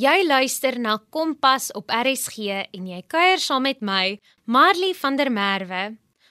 Jy 0.00 0.22
luister 0.24 0.78
na 0.80 0.94
Kompas 1.12 1.66
op 1.76 1.90
RSG 1.92 2.46
en 2.72 2.84
jy 2.88 3.00
kuier 3.10 3.40
saam 3.42 3.66
met 3.66 3.82
my, 3.84 4.14
Marley 4.48 4.94
van 4.96 5.18
der 5.18 5.28
Merwe. 5.28 5.80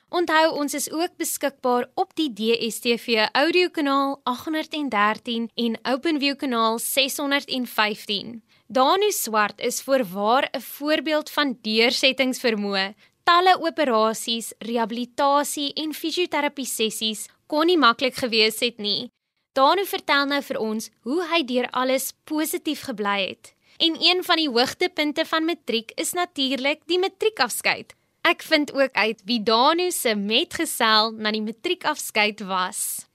Onthou 0.09 0.55
ons 0.57 0.73
is 0.73 0.87
ook 0.89 1.19
beskikbaar 1.21 1.85
op 1.99 2.15
die 2.17 2.31
DStv 2.33 3.27
audiokanaal 3.37 4.15
813 4.31 5.45
en 5.65 5.75
OpenView 5.91 6.39
kanaal 6.41 6.79
615. 6.81 8.39
Danu 8.65 9.11
Swart 9.13 9.61
is 9.61 9.83
voorwaar 9.85 10.49
'n 10.49 10.61
voorbeeld 10.61 11.29
van 11.29 11.57
deursettingsvermoë. 11.61 12.95
Talle 13.23 13.53
operasies, 13.61 14.53
rehabilitasie 14.57 15.73
en 15.73 15.93
fisioterapie 15.93 16.65
sessies 16.65 17.27
kon 17.45 17.65
nie 17.65 17.77
maklik 17.77 18.15
gewees 18.15 18.59
het 18.59 18.77
nie. 18.77 19.11
Danu 19.53 19.85
vertel 19.85 20.25
nou 20.25 20.41
vir 20.41 20.57
ons 20.57 20.89
hoe 21.01 21.21
hy 21.27 21.43
deur 21.43 21.69
alles 21.69 22.13
positief 22.23 22.81
gebly 22.81 23.27
het. 23.27 23.58
En 23.79 23.95
een 23.99 24.23
van 24.23 24.35
die 24.35 24.49
hoogtepunte 24.49 25.23
van 25.25 25.45
matriek 25.45 25.91
is 25.95 26.11
natuurlik 26.11 26.81
die 26.85 26.99
matriekafskeid. 26.99 27.93
Ek 28.27 28.41
vind 28.43 28.73
ook 28.75 28.91
uit 28.91 29.21
wie 29.23 29.39
Danu 29.43 29.91
se 29.95 30.15
metgesel 30.19 31.13
na 31.15 31.31
die 31.31 31.41
matriekafskeid 31.41 32.43
was. 32.43 33.07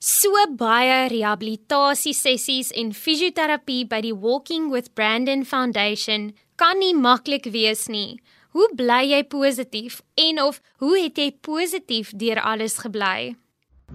So 0.00 0.32
baie 0.56 1.10
rehabilitasie 1.12 2.16
sessies 2.16 2.72
en 2.72 2.94
fisioterapie 2.96 3.84
by 3.84 4.00
die 4.00 4.16
Walking 4.16 4.72
with 4.72 4.94
Brandon 4.96 5.44
Foundation 5.44 6.30
kan 6.56 6.80
nie 6.80 6.94
maklik 6.96 7.52
wees 7.52 7.90
nie. 7.92 8.22
Hoe 8.54 8.68
bly 8.78 9.00
jy 9.10 9.22
positief 9.26 10.02
en 10.14 10.38
of 10.42 10.60
hoe 10.82 10.94
het 10.94 11.18
jy 11.18 11.30
positief 11.42 12.12
deur 12.20 12.38
alles 12.38 12.76
gebly? 12.84 13.34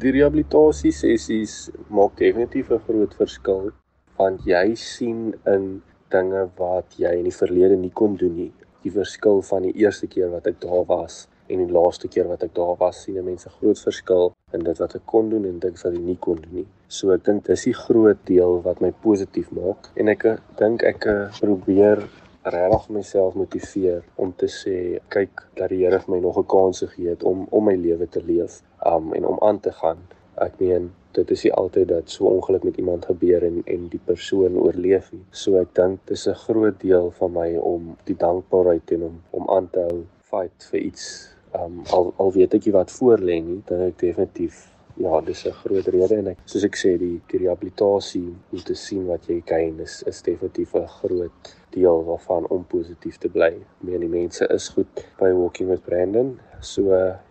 Die 0.04 0.12
rehabilitasie 0.12 0.92
sessies 0.96 1.54
maak 1.88 2.18
definitief 2.20 2.72
'n 2.72 2.84
groot 2.88 3.14
verskil 3.22 3.72
want 4.20 4.44
jy 4.46 4.76
sien 4.76 5.34
in 5.48 5.82
dinge 6.12 6.44
wat 6.58 7.00
jy 7.00 7.14
in 7.20 7.30
die 7.30 7.38
verlede 7.42 7.78
nie 7.78 7.94
kon 8.02 8.18
doen 8.20 8.36
nie. 8.36 8.52
Die 8.84 8.92
verskil 8.92 9.42
van 9.42 9.64
die 9.64 9.76
eerste 9.84 10.08
keer 10.08 10.30
wat 10.30 10.48
ek 10.48 10.60
daar 10.60 10.86
was 10.88 11.28
en 11.48 11.58
die 11.64 11.74
laaste 11.78 12.08
keer 12.08 12.28
wat 12.28 12.44
ek 12.44 12.54
daar 12.54 12.76
was, 12.80 13.04
sien 13.04 13.24
mense 13.24 13.50
groot 13.50 13.80
verskil 13.80 14.36
in 14.54 14.64
dit 14.64 14.78
wat 14.80 14.96
ek 14.96 15.06
kon 15.06 15.30
doen 15.30 15.46
en 15.46 15.60
dit 15.60 15.84
wat 15.84 15.94
ek 15.94 16.00
nie 16.00 16.20
kon 16.20 16.36
doen 16.36 16.56
nie. 16.62 16.68
So 16.88 17.12
ek 17.16 17.24
dink 17.24 17.46
dis 17.46 17.64
die 17.64 17.74
groot 17.74 18.20
deel 18.26 18.62
wat 18.68 18.82
my 18.82 18.92
positief 18.92 19.52
maak 19.52 19.88
en 19.96 20.10
ek 20.10 20.26
dink 20.58 20.84
ek 20.84 21.08
probeer 21.40 22.04
regtig 22.44 22.90
myself 22.90 23.36
motiveer 23.36 24.04
om 24.16 24.32
te 24.32 24.48
sê 24.48 24.76
kyk 25.12 25.44
dat 25.60 25.70
die 25.74 25.82
Here 25.84 26.00
vir 26.00 26.14
my 26.16 26.20
nog 26.24 26.38
'n 26.38 26.48
kans 26.48 26.80
gegee 26.80 27.10
het 27.10 27.24
om 27.24 27.48
om 27.52 27.66
my 27.66 27.76
lewe 27.76 28.08
te 28.08 28.22
leef 28.24 28.62
um 28.86 29.14
en 29.14 29.26
om 29.26 29.38
aan 29.42 29.60
te 29.60 29.72
gaan. 29.72 29.98
Ek 30.38 30.60
meen 30.60 30.92
dit 31.12 31.32
is 31.32 31.44
nie 31.44 31.54
altyd 31.54 31.88
dat 31.88 32.10
so 32.10 32.26
ongeluk 32.26 32.64
met 32.64 32.78
iemand 32.78 33.06
gebeur 33.06 33.44
en 33.44 33.62
en 33.66 33.88
die 33.90 34.02
persoon 34.06 34.58
oorleef 34.58 35.12
nie. 35.12 35.26
So 35.32 35.56
ek 35.58 35.76
dink 35.76 36.00
dis 36.06 36.28
'n 36.28 36.34
groot 36.46 36.80
deel 36.82 37.12
van 37.12 37.32
my 37.32 37.56
om 37.56 37.98
die 38.04 38.16
dankbaarheid 38.16 38.92
en 38.92 39.04
om 39.04 39.22
om 39.30 39.50
aan 39.50 39.70
te 39.70 39.80
hou 39.80 40.06
fight 40.20 40.68
vir 40.72 40.80
iets 40.80 41.36
um 41.54 41.84
al 41.92 42.14
al 42.18 42.32
weet 42.32 42.54
ek 42.54 42.66
nie 42.66 42.74
wat 42.74 42.92
voor 42.92 43.18
lê 43.18 43.42
nie, 43.42 43.62
dan 43.66 43.80
ek 43.82 44.00
definitief 44.00 44.79
ja, 45.00 45.22
dis 45.22 45.46
'n 45.46 45.52
groot 45.52 45.88
rede 45.88 46.16
en 46.16 46.28
ek 46.28 46.40
soos 46.46 46.64
ek 46.64 46.76
sê 46.76 46.98
die, 47.00 47.22
die 47.32 47.40
rehabilitasie 47.40 48.36
om 48.52 48.64
te 48.70 48.76
sien 48.76 49.06
wat 49.08 49.28
jy 49.30 49.42
kan 49.42 49.80
is 49.80 50.04
is 50.12 50.22
definitief 50.22 50.76
'n 50.76 50.88
groot 51.00 51.56
deel 51.72 52.04
waarvan 52.04 52.48
om 52.50 52.66
positief 52.66 53.18
te 53.18 53.30
bly. 53.30 53.54
Meer 53.82 54.00
die 54.00 54.10
mense 54.20 54.48
is 54.50 54.70
goed 54.70 55.06
by 55.20 55.32
Walking 55.32 55.70
with 55.70 55.84
Brandon. 55.86 56.40
So 56.62 56.82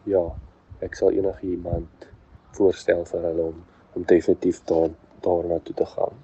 ja, 0.06 0.24
ek 0.80 0.94
sal 0.94 1.10
enigiemand 1.10 2.08
voorstel 2.52 3.04
vir 3.04 3.20
hulle 3.20 3.42
om 3.52 3.64
om 3.96 4.04
definitief 4.04 4.64
daar 4.64 4.90
daarna 5.20 5.58
toe 5.58 5.74
te 5.74 5.86
gaan. 5.86 6.14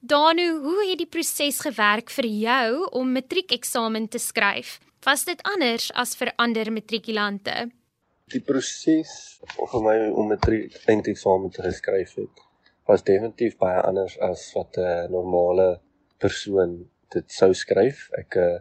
Danu, 0.00 0.48
hoe 0.62 0.88
het 0.88 0.98
die 0.98 1.06
proses 1.06 1.60
gewerk 1.60 2.10
vir 2.10 2.26
jou 2.26 2.88
om 2.90 3.12
matriekeksamen 3.12 4.08
te 4.08 4.18
skryf? 4.18 4.80
Was 5.04 5.24
dit 5.24 5.42
anders 5.42 5.92
as 5.92 6.16
vir 6.16 6.32
ander 6.36 6.72
matrikulante? 6.72 7.70
Die 8.30 8.40
proses 8.40 9.10
vir 9.58 9.82
my 9.84 9.94
om 10.16 10.28
matriek 10.30 10.76
eindeksamen 10.88 11.50
te 11.52 11.72
skryf 11.74 12.14
het 12.20 12.42
was 12.88 13.02
definitief 13.04 13.56
baie 13.60 13.80
anders 13.88 14.14
as 14.28 14.44
wat 14.56 14.78
'n 14.78 15.10
normale 15.12 15.80
persoon 16.22 16.88
dit 17.14 17.26
sou 17.38 17.50
skryf. 17.52 18.08
Ek 18.22 18.36
uh, 18.36 18.58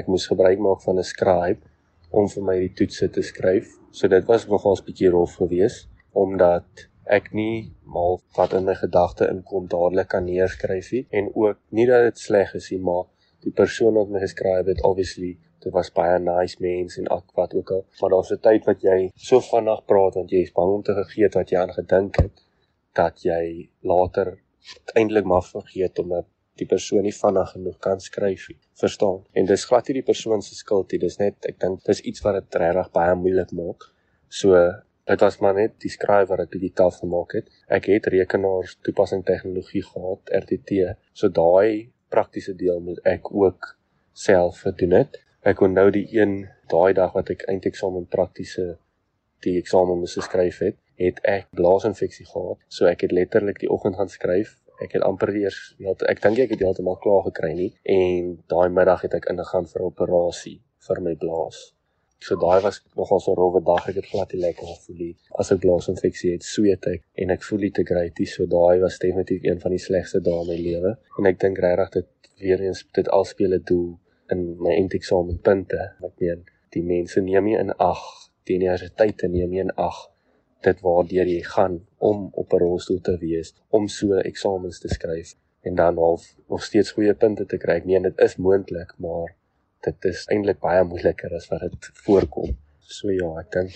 ek 0.00 0.08
moes 0.08 0.26
gebruik 0.32 0.58
maak 0.58 0.80
van 0.86 0.98
'n 0.98 1.10
scribe 1.14 1.62
om 2.10 2.28
vir 2.34 2.42
my 2.48 2.56
die 2.64 2.74
toetse 2.78 3.08
te 3.08 3.22
skryf. 3.22 3.68
So 3.90 4.08
dit 4.08 4.24
was 4.32 4.48
nogals 4.48 4.80
'n 4.80 4.86
bietjie 4.88 5.12
rof 5.14 5.36
geweest 5.42 5.88
omdat 6.12 6.88
ek 7.18 7.32
nie 7.32 7.72
mal 7.84 8.20
wat 8.36 8.52
in 8.52 8.64
my 8.64 8.74
gedagte 8.74 9.28
inkom 9.28 9.68
dadelik 9.68 10.08
kan 10.08 10.24
neerskryf 10.24 10.92
nie 10.92 11.06
en 11.10 11.30
ook 11.34 11.58
nie 11.70 11.86
dat 11.86 12.02
dit 12.08 12.18
sleg 12.18 12.54
is 12.54 12.70
nie, 12.70 12.80
maar 12.80 13.04
die 13.44 13.52
persoon 13.52 13.94
wat 13.94 14.08
my 14.08 14.20
geskryf 14.20 14.66
het 14.66 14.82
obviously 14.82 15.38
dit 15.64 15.72
was 15.72 15.92
baie 15.94 16.18
nice 16.18 16.56
mens 16.60 16.98
en 16.98 17.10
ak 17.16 17.34
wat 17.38 17.54
ook 17.54 17.70
al, 17.70 17.84
maar 18.00 18.10
daar's 18.10 18.32
'n 18.32 18.40
tyd 18.48 18.64
wat 18.70 18.82
jy 18.82 19.10
so 19.16 19.40
vinnig 19.40 19.84
praat 19.86 20.14
want 20.14 20.30
jy 20.30 20.42
is 20.42 20.52
bang 20.52 20.72
om 20.76 20.82
te 20.82 20.94
vergeet 20.94 21.34
wat 21.34 21.50
jy 21.50 21.58
aan 21.58 21.74
gedink 21.80 22.16
het 22.16 22.44
dat 22.94 23.22
jy 23.22 23.68
later 23.80 24.38
eintlik 24.94 25.24
maar 25.24 25.42
vergeet 25.42 25.98
omdat 25.98 26.26
die 26.60 26.68
persoon 26.68 27.06
nie 27.06 27.14
vinnig 27.16 27.50
genoeg 27.54 27.78
kan 27.80 28.00
skryf 28.00 28.48
nie. 28.50 28.58
Verstaan? 28.80 29.22
En 29.32 29.48
dis 29.48 29.64
glad 29.68 29.88
nie 29.88 29.98
die 30.00 30.08
persoon 30.08 30.42
se 30.44 30.54
skuld 30.54 30.92
nie. 30.92 31.00
Dis 31.00 31.18
net 31.20 31.48
ek 31.48 31.58
dink 31.64 31.84
dis 31.88 32.02
iets 32.08 32.24
wat 32.26 32.38
dit 32.40 32.60
regtig 32.62 32.90
baie 32.96 33.14
moeilik 33.18 33.54
maak. 33.56 33.88
So 34.28 34.58
dit 35.08 35.24
was 35.24 35.40
maar 35.40 35.56
net 35.58 35.78
die 35.82 35.90
skryf 35.92 36.28
wat 36.30 36.44
ek 36.44 36.52
bietjie 36.52 36.74
taaf 36.82 37.00
gemaak 37.02 37.38
het. 37.38 37.48
Ek 37.72 37.88
het 37.90 38.06
rekenaars 38.12 38.76
toepassing 38.86 39.24
tegnologie 39.26 39.82
gehad, 39.86 40.32
RTT. 40.42 40.92
So 41.16 41.32
daai 41.32 41.90
praktiese 42.12 42.54
deel 42.54 42.80
moet 42.84 43.00
ek 43.08 43.32
ook 43.32 43.72
self 44.12 44.62
gedoen 44.66 44.98
het. 45.00 45.18
Ek 45.42 45.60
onthou 45.60 45.90
die 45.90 46.06
een 46.14 46.48
daai 46.70 46.92
dag 46.94 47.12
wat 47.12 47.30
ek 47.34 47.46
eindeksamen 47.50 48.06
praktiese 48.06 48.76
die 49.42 49.58
eksamen 49.58 49.98
moes 49.98 50.14
skryf 50.14 50.60
het, 50.62 50.76
het 50.94 51.18
ek 51.26 51.48
blaasinfeksie 51.58 52.26
gehad. 52.26 52.60
So 52.68 52.86
ek 52.86 53.00
het 53.02 53.12
letterlik 53.12 53.58
die 53.58 53.70
oggend 53.70 53.98
gaan 53.98 54.12
skryf 54.12 54.58
ek 54.84 54.96
het 54.96 55.04
amper 55.06 55.30
eers 55.36 55.58
ek 56.10 56.22
dink 56.24 56.40
ek 56.44 56.54
het 56.54 56.64
heeltemal 56.64 56.98
klaar 57.02 57.22
gekry 57.28 57.52
nie 57.58 57.70
en 57.96 58.32
daai 58.52 58.68
middag 58.78 59.04
het 59.06 59.14
ek 59.18 59.28
ingegaan 59.32 59.68
vir 59.72 59.82
'n 59.82 59.90
operasie 59.92 60.58
vir 60.86 61.00
my 61.06 61.14
blaas. 61.24 61.58
So 62.26 62.36
daai 62.44 62.62
was 62.62 62.80
nogal 62.96 63.20
so 63.20 63.32
'n 63.32 63.40
rowwe 63.42 63.60
dag. 63.64 63.88
Ek 63.88 63.96
het 64.00 64.10
glad 64.12 64.32
nie 64.32 64.42
lekker 64.42 64.66
gevoel 64.66 64.96
nie. 64.96 65.16
As 65.40 65.52
ek 65.52 65.60
blaasinfeksie 65.64 66.32
het, 66.32 66.42
sweet 66.42 66.86
ek 66.86 67.02
en 67.14 67.30
ek 67.30 67.42
voel 67.42 67.58
nie 67.58 67.70
te 67.70 67.84
great 67.84 68.18
nie. 68.18 68.26
So 68.26 68.46
daai 68.46 68.80
was 68.80 68.98
definitief 68.98 69.42
een 69.44 69.60
van 69.60 69.70
die 69.70 69.84
slegste 69.86 70.20
dae 70.20 70.40
in 70.42 70.46
my 70.46 70.58
lewe. 70.68 70.98
En 71.18 71.26
ek 71.26 71.40
dink 71.40 71.58
regtig 71.58 71.90
dit 71.90 72.08
weer 72.38 72.60
eens 72.60 72.84
dit 72.92 73.08
alspeel 73.08 73.54
'n 73.54 73.62
doel 73.64 73.98
in 74.34 74.56
my 74.62 74.74
eindeksamen.punte. 74.80 75.80
Ek 76.08 76.18
meen, 76.20 76.44
die 76.74 76.82
mense 76.82 77.20
neem 77.20 77.50
nie 77.50 77.58
in 77.60 77.72
ag 77.78 78.02
die 78.48 78.56
universiteit 78.58 79.22
neem 79.30 79.52
nie 79.52 79.62
in 79.62 79.70
ag 79.78 79.98
dit 80.66 80.82
waardeur 80.86 81.28
jy 81.30 81.42
gaan 81.54 81.78
om 82.10 82.28
op 82.42 82.54
'n 82.54 82.62
rolstoel 82.62 83.00
te 83.08 83.16
wees 83.18 83.54
om 83.78 83.88
so 83.88 84.18
eksamens 84.30 84.80
te 84.80 84.88
skryf 84.88 85.34
en 85.62 85.74
dan 85.74 85.96
half 85.96 86.24
nog 86.48 86.62
steeds 86.62 86.90
goeie 86.90 87.14
punte 87.14 87.46
te 87.46 87.56
kry. 87.56 87.82
Nee, 87.84 88.00
dit 88.00 88.18
is 88.18 88.36
moontlik, 88.36 88.94
maar 88.98 89.34
dit 89.80 90.04
is 90.04 90.26
eintlik 90.26 90.58
baie 90.60 90.84
moeiliker 90.84 91.34
as 91.34 91.48
wat 91.48 91.60
dit 91.60 91.90
voorkom. 92.04 92.56
So 92.80 93.10
ja, 93.10 93.28
ek 93.40 93.50
dink 93.52 93.70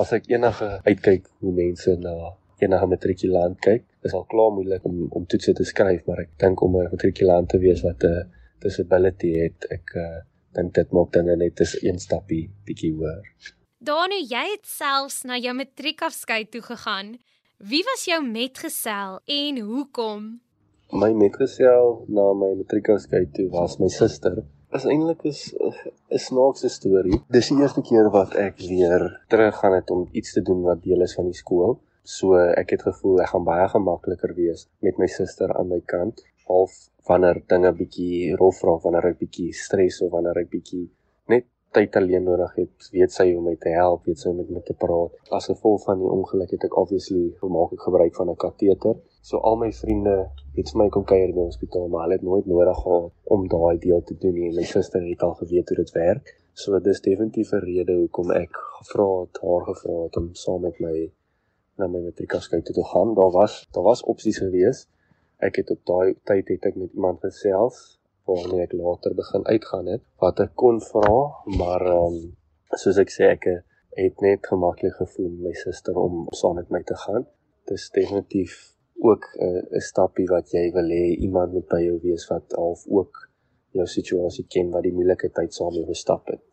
as 0.00 0.12
ek 0.12 0.26
enige 0.28 0.80
uitkyk 0.84 1.28
hoe 1.40 1.52
mense 1.52 1.96
na 1.96 2.14
enige 2.58 2.86
matrikulant 2.86 3.60
kyk, 3.60 3.84
is 4.02 4.14
al 4.14 4.24
klaar 4.24 4.50
moeilik 4.52 4.84
om 4.84 5.06
om 5.10 5.26
toetse 5.26 5.54
te 5.54 5.64
skryf, 5.64 6.06
maar 6.06 6.20
ek 6.24 6.34
dink 6.38 6.62
om 6.62 6.76
'n 6.76 6.90
matrikulant 6.90 7.48
te 7.48 7.58
wees 7.58 7.82
wat 7.82 8.04
'n 8.04 8.26
disability 8.64 9.32
het, 9.42 9.66
ek 9.70 9.94
uh, 9.96 10.20
dink 10.56 10.74
dit 10.74 10.92
maak 10.96 11.12
dinge 11.12 11.36
net 11.36 11.60
'n 11.60 11.86
een 11.86 11.98
stappie 11.98 12.50
bietjie 12.66 12.92
hoër. 12.92 13.22
Danu, 13.78 14.18
jy 14.18 14.44
het 14.56 14.66
selfs 14.66 15.22
na 15.22 15.36
jou 15.38 15.54
matriekafskeid 15.54 16.50
toe 16.50 16.62
gegaan. 16.62 17.18
Wie 17.58 17.84
was 17.86 18.04
jou 18.04 18.22
metgesel 18.22 19.20
en 19.24 19.58
hoekom? 19.58 20.40
My 20.90 21.12
metgesel 21.12 22.04
na 22.08 22.32
my 22.32 22.54
matriekafskeid 22.58 23.34
toe 23.34 23.48
was 23.50 23.78
my 23.78 23.88
suster. 23.88 24.44
Is 24.72 24.84
eintlik 24.84 25.22
is 25.30 25.54
'n 25.54 26.18
snaakse 26.18 26.68
storie. 26.68 27.20
Dis 27.30 27.48
die 27.48 27.58
eerste 27.60 27.82
keer 27.82 28.10
wat 28.10 28.34
ek 28.34 28.58
weer 28.58 29.20
teruggaan 29.28 29.74
het 29.74 29.90
om 29.90 30.08
iets 30.12 30.32
te 30.32 30.42
doen 30.42 30.62
wat 30.62 30.82
deel 30.82 31.02
is 31.02 31.14
van 31.14 31.24
die 31.24 31.38
skool. 31.42 31.78
So 32.02 32.34
ek 32.34 32.70
het 32.70 32.82
gevoel 32.82 33.20
ek 33.20 33.28
gaan 33.28 33.44
baie 33.44 33.68
gemakliker 33.68 34.34
wees 34.34 34.66
met 34.80 34.98
my 34.98 35.06
suster 35.06 35.52
aan 35.54 35.68
my 35.68 35.80
kant. 35.80 36.24
Half 36.48 36.74
wanneer 37.08 37.42
dinge 37.52 37.72
bietjie 37.76 38.34
rof 38.40 38.62
raak, 38.66 38.82
wanneer 38.84 39.12
ek 39.12 39.20
bietjie 39.22 39.52
stres 39.56 40.02
of 40.04 40.12
wanneer 40.16 40.42
ek 40.42 40.50
bietjie 40.52 40.86
net 41.32 41.46
tyd 41.76 41.96
alleen 42.00 42.24
nodig 42.24 42.54
het, 42.56 42.88
weet 42.94 43.12
sy 43.12 43.26
hoe 43.28 43.40
om 43.40 43.48
my 43.50 43.54
te 43.60 43.72
help, 43.74 44.06
weet 44.08 44.20
sy 44.20 44.30
hoe 44.30 44.34
om 44.34 44.40
met 44.40 44.52
my 44.56 44.62
te 44.64 44.76
praat. 44.84 45.14
As 45.36 45.48
gevolg 45.50 45.84
van 45.84 46.00
die 46.00 46.08
ongeluk 46.08 46.54
het 46.56 46.64
ek 46.68 46.76
obviously 46.80 47.26
gemaak 47.42 47.74
ek 47.76 47.84
gebruik 47.84 48.14
van 48.16 48.30
'n 48.32 48.40
kateter. 48.44 48.96
So 49.28 49.40
al 49.50 49.56
my 49.60 49.70
vriende 49.80 50.16
het 50.56 50.72
vir 50.72 50.78
my 50.82 50.88
kom 50.88 51.04
kuier 51.04 51.28
in 51.28 51.36
die 51.36 51.44
hospitaal, 51.44 51.88
maar 51.88 52.06
hulle 52.06 52.16
het 52.18 52.26
nooit 52.30 52.46
nodig 52.46 52.78
gehad 52.82 53.12
om 53.36 53.48
daai 53.48 53.78
deel 53.78 54.02
te 54.02 54.16
doen 54.22 54.34
nie. 54.34 54.52
My 54.56 54.64
suster 54.64 55.02
het 55.04 55.22
al 55.22 55.34
geweet 55.42 55.68
hoe 55.68 55.76
dit 55.76 55.92
werk. 55.92 56.34
So 56.54 56.78
dis 56.80 57.00
definitief 57.00 57.52
'n 57.52 57.64
rede 57.70 57.94
hoekom 58.00 58.30
ek 58.30 58.52
gevra 58.78 59.08
het, 59.20 59.38
haar 59.42 59.64
gevra 59.70 60.02
het 60.04 60.16
om 60.16 60.34
saam 60.34 60.60
met 60.62 60.80
my 60.80 61.10
na 61.78 61.86
my 61.86 62.00
matriekafskeid 62.00 62.64
toe 62.64 62.74
te 62.74 62.84
gaan. 62.84 63.14
Daar 63.14 63.30
was 63.30 63.66
daar 63.72 63.84
was 63.84 64.02
opsies 64.02 64.38
gewees. 64.38 64.88
Ek 65.38 65.60
het 65.60 65.70
op 65.70 65.84
daai 65.86 66.16
tyd 66.26 66.48
het 66.50 66.64
ek 66.72 66.78
met 66.80 66.94
iemand 66.98 67.20
gesels 67.22 67.76
waarmee 68.26 68.64
ek 68.66 68.74
later 68.74 69.14
begin 69.14 69.44
uitgaan 69.46 69.86
het 69.86 70.02
wat 70.24 70.40
ek 70.44 70.56
kon 70.58 70.80
vra 70.82 71.12
maar 71.60 71.84
um, 71.92 72.16
soos 72.74 72.98
ek 72.98 73.14
sê 73.14 73.30
ek 73.36 73.46
het 73.98 74.24
net 74.24 74.50
gemaklik 74.50 74.98
gevoel 74.98 75.30
my 75.46 75.54
suster 75.62 75.96
om 75.98 76.26
saam 76.40 76.58
met 76.58 76.74
my 76.74 76.82
te 76.86 76.98
gaan. 77.04 77.24
Dis 77.70 77.88
definitief 77.94 78.58
ook 78.98 79.24
'n 79.38 79.64
uh, 79.70 79.80
stappie 79.90 80.28
wat 80.34 80.50
jy 80.50 80.68
wil 80.74 80.90
hê 80.98 81.06
iemand 81.26 81.52
moet 81.52 81.68
by 81.70 81.82
jou 81.86 81.98
wees 82.02 82.26
wat 82.34 82.58
half 82.62 82.86
ook 82.86 83.28
jou 83.78 83.86
situasie 83.86 84.46
ken 84.54 84.70
wat 84.74 84.82
die 84.82 84.96
moeilike 84.98 85.30
tyd 85.30 85.54
saam 85.54 85.74
mee 85.74 85.86
gestap 85.86 86.26
het 86.34 86.48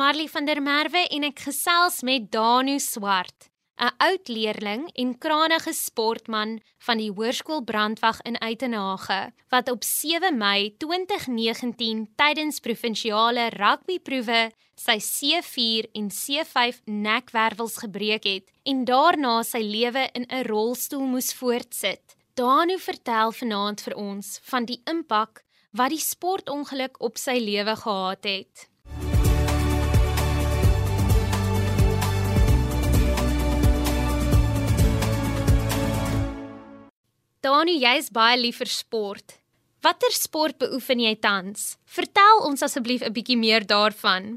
Marley 0.00 0.28
van 0.32 0.46
der 0.48 0.62
Merwe 0.64 1.02
en 1.12 1.26
ek 1.26 1.42
gesels 1.44 1.98
met 2.08 2.30
Danu 2.32 2.78
Swart. 2.80 3.50
'n 3.76 3.90
oud 4.06 4.28
leerling 4.32 4.86
en 5.02 5.10
kranige 5.18 5.74
sportman 5.76 6.54
van 6.86 6.96
die 7.02 7.10
Hoërskool 7.12 7.60
Brandwag 7.68 8.22
in 8.24 8.40
Uitenhage, 8.40 9.32
wat 9.52 9.68
op 9.70 9.84
7 9.84 10.38
Mei 10.38 10.72
2019 10.78 12.06
tydens 12.16 12.60
provinsiale 12.64 13.50
rugbyproewe 13.52 14.40
sy 14.86 14.96
C4 15.10 15.90
en 15.92 16.08
C5 16.08 16.80
nekwervels 16.84 17.76
gebreek 17.84 18.24
het 18.24 18.48
en 18.64 18.84
daarna 18.84 19.42
sy 19.42 19.60
lewe 19.60 20.08
in 20.14 20.24
'n 20.30 20.46
rolstoel 20.48 21.04
moes 21.12 21.34
voortsit. 21.34 22.16
Danu 22.34 22.78
vertel 22.78 23.32
vanaand 23.32 23.80
vir 23.82 23.94
ons 23.96 24.40
van 24.48 24.64
die 24.64 24.80
impak 24.86 25.44
wat 25.72 25.90
die 25.90 26.04
sportongeluk 26.12 26.96
op 27.00 27.18
sy 27.18 27.36
lewe 27.36 27.76
gehad 27.76 28.24
het. 28.24 28.70
Danu, 37.40 37.72
jy 37.72 37.94
is 37.96 38.10
baie 38.12 38.36
lief 38.36 38.58
vir 38.60 38.68
sport. 38.68 39.38
Watter 39.80 40.12
sport 40.12 40.58
beoefen 40.60 41.00
jy 41.00 41.14
tans? 41.24 41.78
Vertel 41.88 42.42
ons 42.44 42.60
asseblief 42.66 43.00
'n 43.00 43.14
bietjie 43.16 43.38
meer 43.40 43.64
daarvan. 43.64 44.36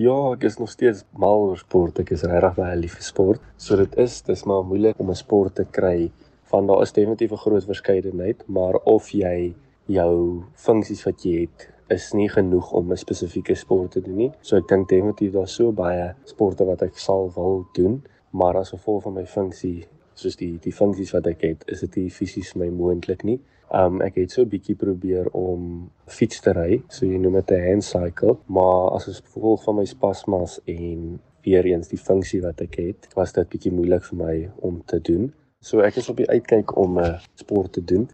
Ja, 0.00 0.32
ek 0.32 0.44
is 0.48 0.56
nog 0.58 0.70
steeds 0.70 1.04
mal 1.12 1.44
oor 1.48 1.58
sport. 1.58 2.00
Ek 2.00 2.12
is 2.12 2.22
regtig 2.22 2.56
baie 2.56 2.76
lief 2.76 2.94
vir 2.94 3.02
sport. 3.02 3.40
So 3.58 3.76
dit 3.76 3.98
is, 3.98 4.22
dis 4.22 4.44
maar 4.44 4.64
moeilik 4.64 4.98
om 5.00 5.10
'n 5.10 5.14
sport 5.14 5.54
te 5.54 5.66
kry. 5.70 6.10
Van 6.44 6.66
daar 6.66 6.82
is 6.82 6.92
definitief 6.92 7.32
'n 7.32 7.44
groot 7.44 7.64
verskeidenheid, 7.64 8.48
maar 8.48 8.74
of 8.84 9.10
jy 9.10 9.54
jou 9.86 10.44
funksies 10.54 11.04
wat 11.04 11.22
jy 11.24 11.40
het 11.40 11.68
is 11.90 12.14
nie 12.14 12.28
genoeg 12.28 12.72
om 12.72 12.90
'n 12.90 12.96
spesifieke 12.96 13.54
sport 13.54 13.90
te 13.90 14.00
doen 14.00 14.16
nie. 14.16 14.32
So 14.40 14.56
ek 14.56 14.68
dink 14.68 14.88
definitief 14.88 15.32
daar's 15.32 15.54
so 15.54 15.72
baie 15.72 16.14
sporte 16.24 16.64
wat 16.64 16.82
ek 16.82 16.98
sal 16.98 17.30
wil 17.36 17.66
doen, 17.74 18.02
maar 18.32 18.56
as 18.56 18.70
gevolg 18.70 19.02
van 19.02 19.14
my 19.14 19.26
funksie 19.26 19.86
soos 20.14 20.36
die 20.36 20.58
die 20.62 20.72
funksies 20.72 21.12
wat 21.14 21.26
ek 21.26 21.42
het, 21.42 21.64
is 21.72 21.80
dit 21.86 21.96
nie 21.96 22.10
fisies 22.10 22.54
my 22.60 22.68
moontlik 22.70 23.24
nie. 23.24 23.40
Um 23.74 24.00
ek 24.04 24.18
het 24.20 24.30
so 24.30 24.42
'n 24.42 24.48
bietjie 24.48 24.76
probeer 24.76 25.30
om 25.32 25.90
fiets 26.06 26.40
te 26.40 26.52
ry, 26.52 26.82
so 26.88 27.06
jy 27.06 27.18
noem 27.18 27.34
dit 27.40 27.50
'n 27.50 27.66
hand 27.68 27.84
cycle, 27.84 28.36
maar 28.46 28.90
as 28.94 29.06
gevolg 29.06 29.64
van 29.64 29.76
my 29.76 29.84
spasmas 29.84 30.60
en 30.66 31.20
weer 31.42 31.64
eens 31.64 31.88
die 31.88 31.98
funksie 31.98 32.40
wat 32.42 32.60
ek 32.60 32.74
het, 32.74 33.08
was 33.14 33.32
dit 33.32 33.48
bietjie 33.48 33.72
moeilik 33.72 34.04
vir 34.04 34.18
my 34.18 34.50
om 34.56 34.82
te 34.86 35.00
doen. 35.00 35.32
So 35.60 35.80
ek 35.80 35.96
is 35.96 36.08
op 36.08 36.16
die 36.16 36.28
uitkyk 36.28 36.76
om 36.76 36.98
'n 36.98 37.04
uh, 37.04 37.18
sport 37.34 37.72
te 37.72 37.84
doen. 37.84 38.08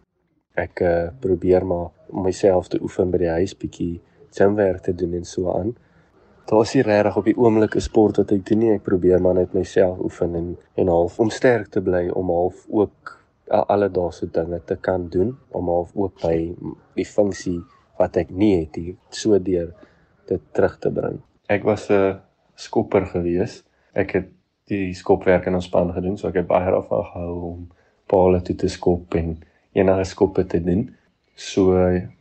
Ek 0.55 0.81
uh, 0.81 1.09
probeer 1.19 1.65
maar 1.65 1.89
om 2.09 2.23
myself 2.23 2.67
te 2.67 2.81
oefen 2.81 3.11
by 3.11 3.17
die 3.17 3.35
huis 3.39 3.57
bietjie 3.57 4.01
gymwerk 4.31 4.81
te 4.81 4.95
doen 4.95 5.13
en 5.13 5.25
so 5.25 5.51
aan 5.51 5.75
daar 6.45 6.61
is 6.61 6.73
nie 6.73 6.83
regtig 6.83 7.17
op 7.17 7.25
die 7.25 7.37
oomblik 7.37 7.75
'n 7.75 7.79
sport 7.81 8.17
wat 8.17 8.31
ek 8.31 8.45
doen 8.45 8.59
nie. 8.59 8.73
Ek 8.73 8.83
probeer 8.83 9.21
maar 9.21 9.33
net 9.33 9.53
myself 9.53 9.99
oefen 9.99 10.35
en 10.35 10.57
en 10.75 10.87
half 10.87 11.19
om 11.19 11.29
sterk 11.29 11.67
te 11.67 11.81
bly 11.81 12.09
om 12.09 12.29
half 12.29 12.65
ook 12.69 13.19
alledaagse 13.47 14.31
dinge 14.31 14.61
te 14.65 14.75
kan 14.75 15.09
doen 15.09 15.37
om 15.51 15.67
half 15.67 15.91
ook 15.95 16.21
by 16.21 16.55
die 16.95 17.05
funksie 17.05 17.59
wat 17.97 18.17
ek 18.17 18.29
nie 18.29 18.53
het 18.59 18.75
hier 18.75 18.95
so 19.09 19.39
deur 19.39 19.73
dit 20.27 20.41
terug 20.55 20.77
te 20.79 20.91
bring. 20.91 21.21
Ek 21.47 21.63
was 21.63 21.89
'n 21.89 22.19
skopper 22.55 23.05
gewees. 23.05 23.63
Ek 23.93 24.11
het 24.11 24.27
die 24.65 24.93
skopwerk 24.93 25.45
in 25.45 25.55
ons 25.55 25.65
span 25.65 25.93
gedoen, 25.93 26.17
so 26.17 26.27
ek 26.27 26.35
het 26.35 26.47
baie 26.47 26.71
daarvan 26.71 27.05
gehou 27.05 27.35
om 27.51 27.69
palle 28.07 28.41
toe 28.41 28.55
te 28.55 28.67
skop 28.67 29.15
en 29.15 29.37
enige 29.73 30.03
skoppe 30.03 30.45
te 30.45 30.59
doen. 30.63 30.95
So 31.35 31.75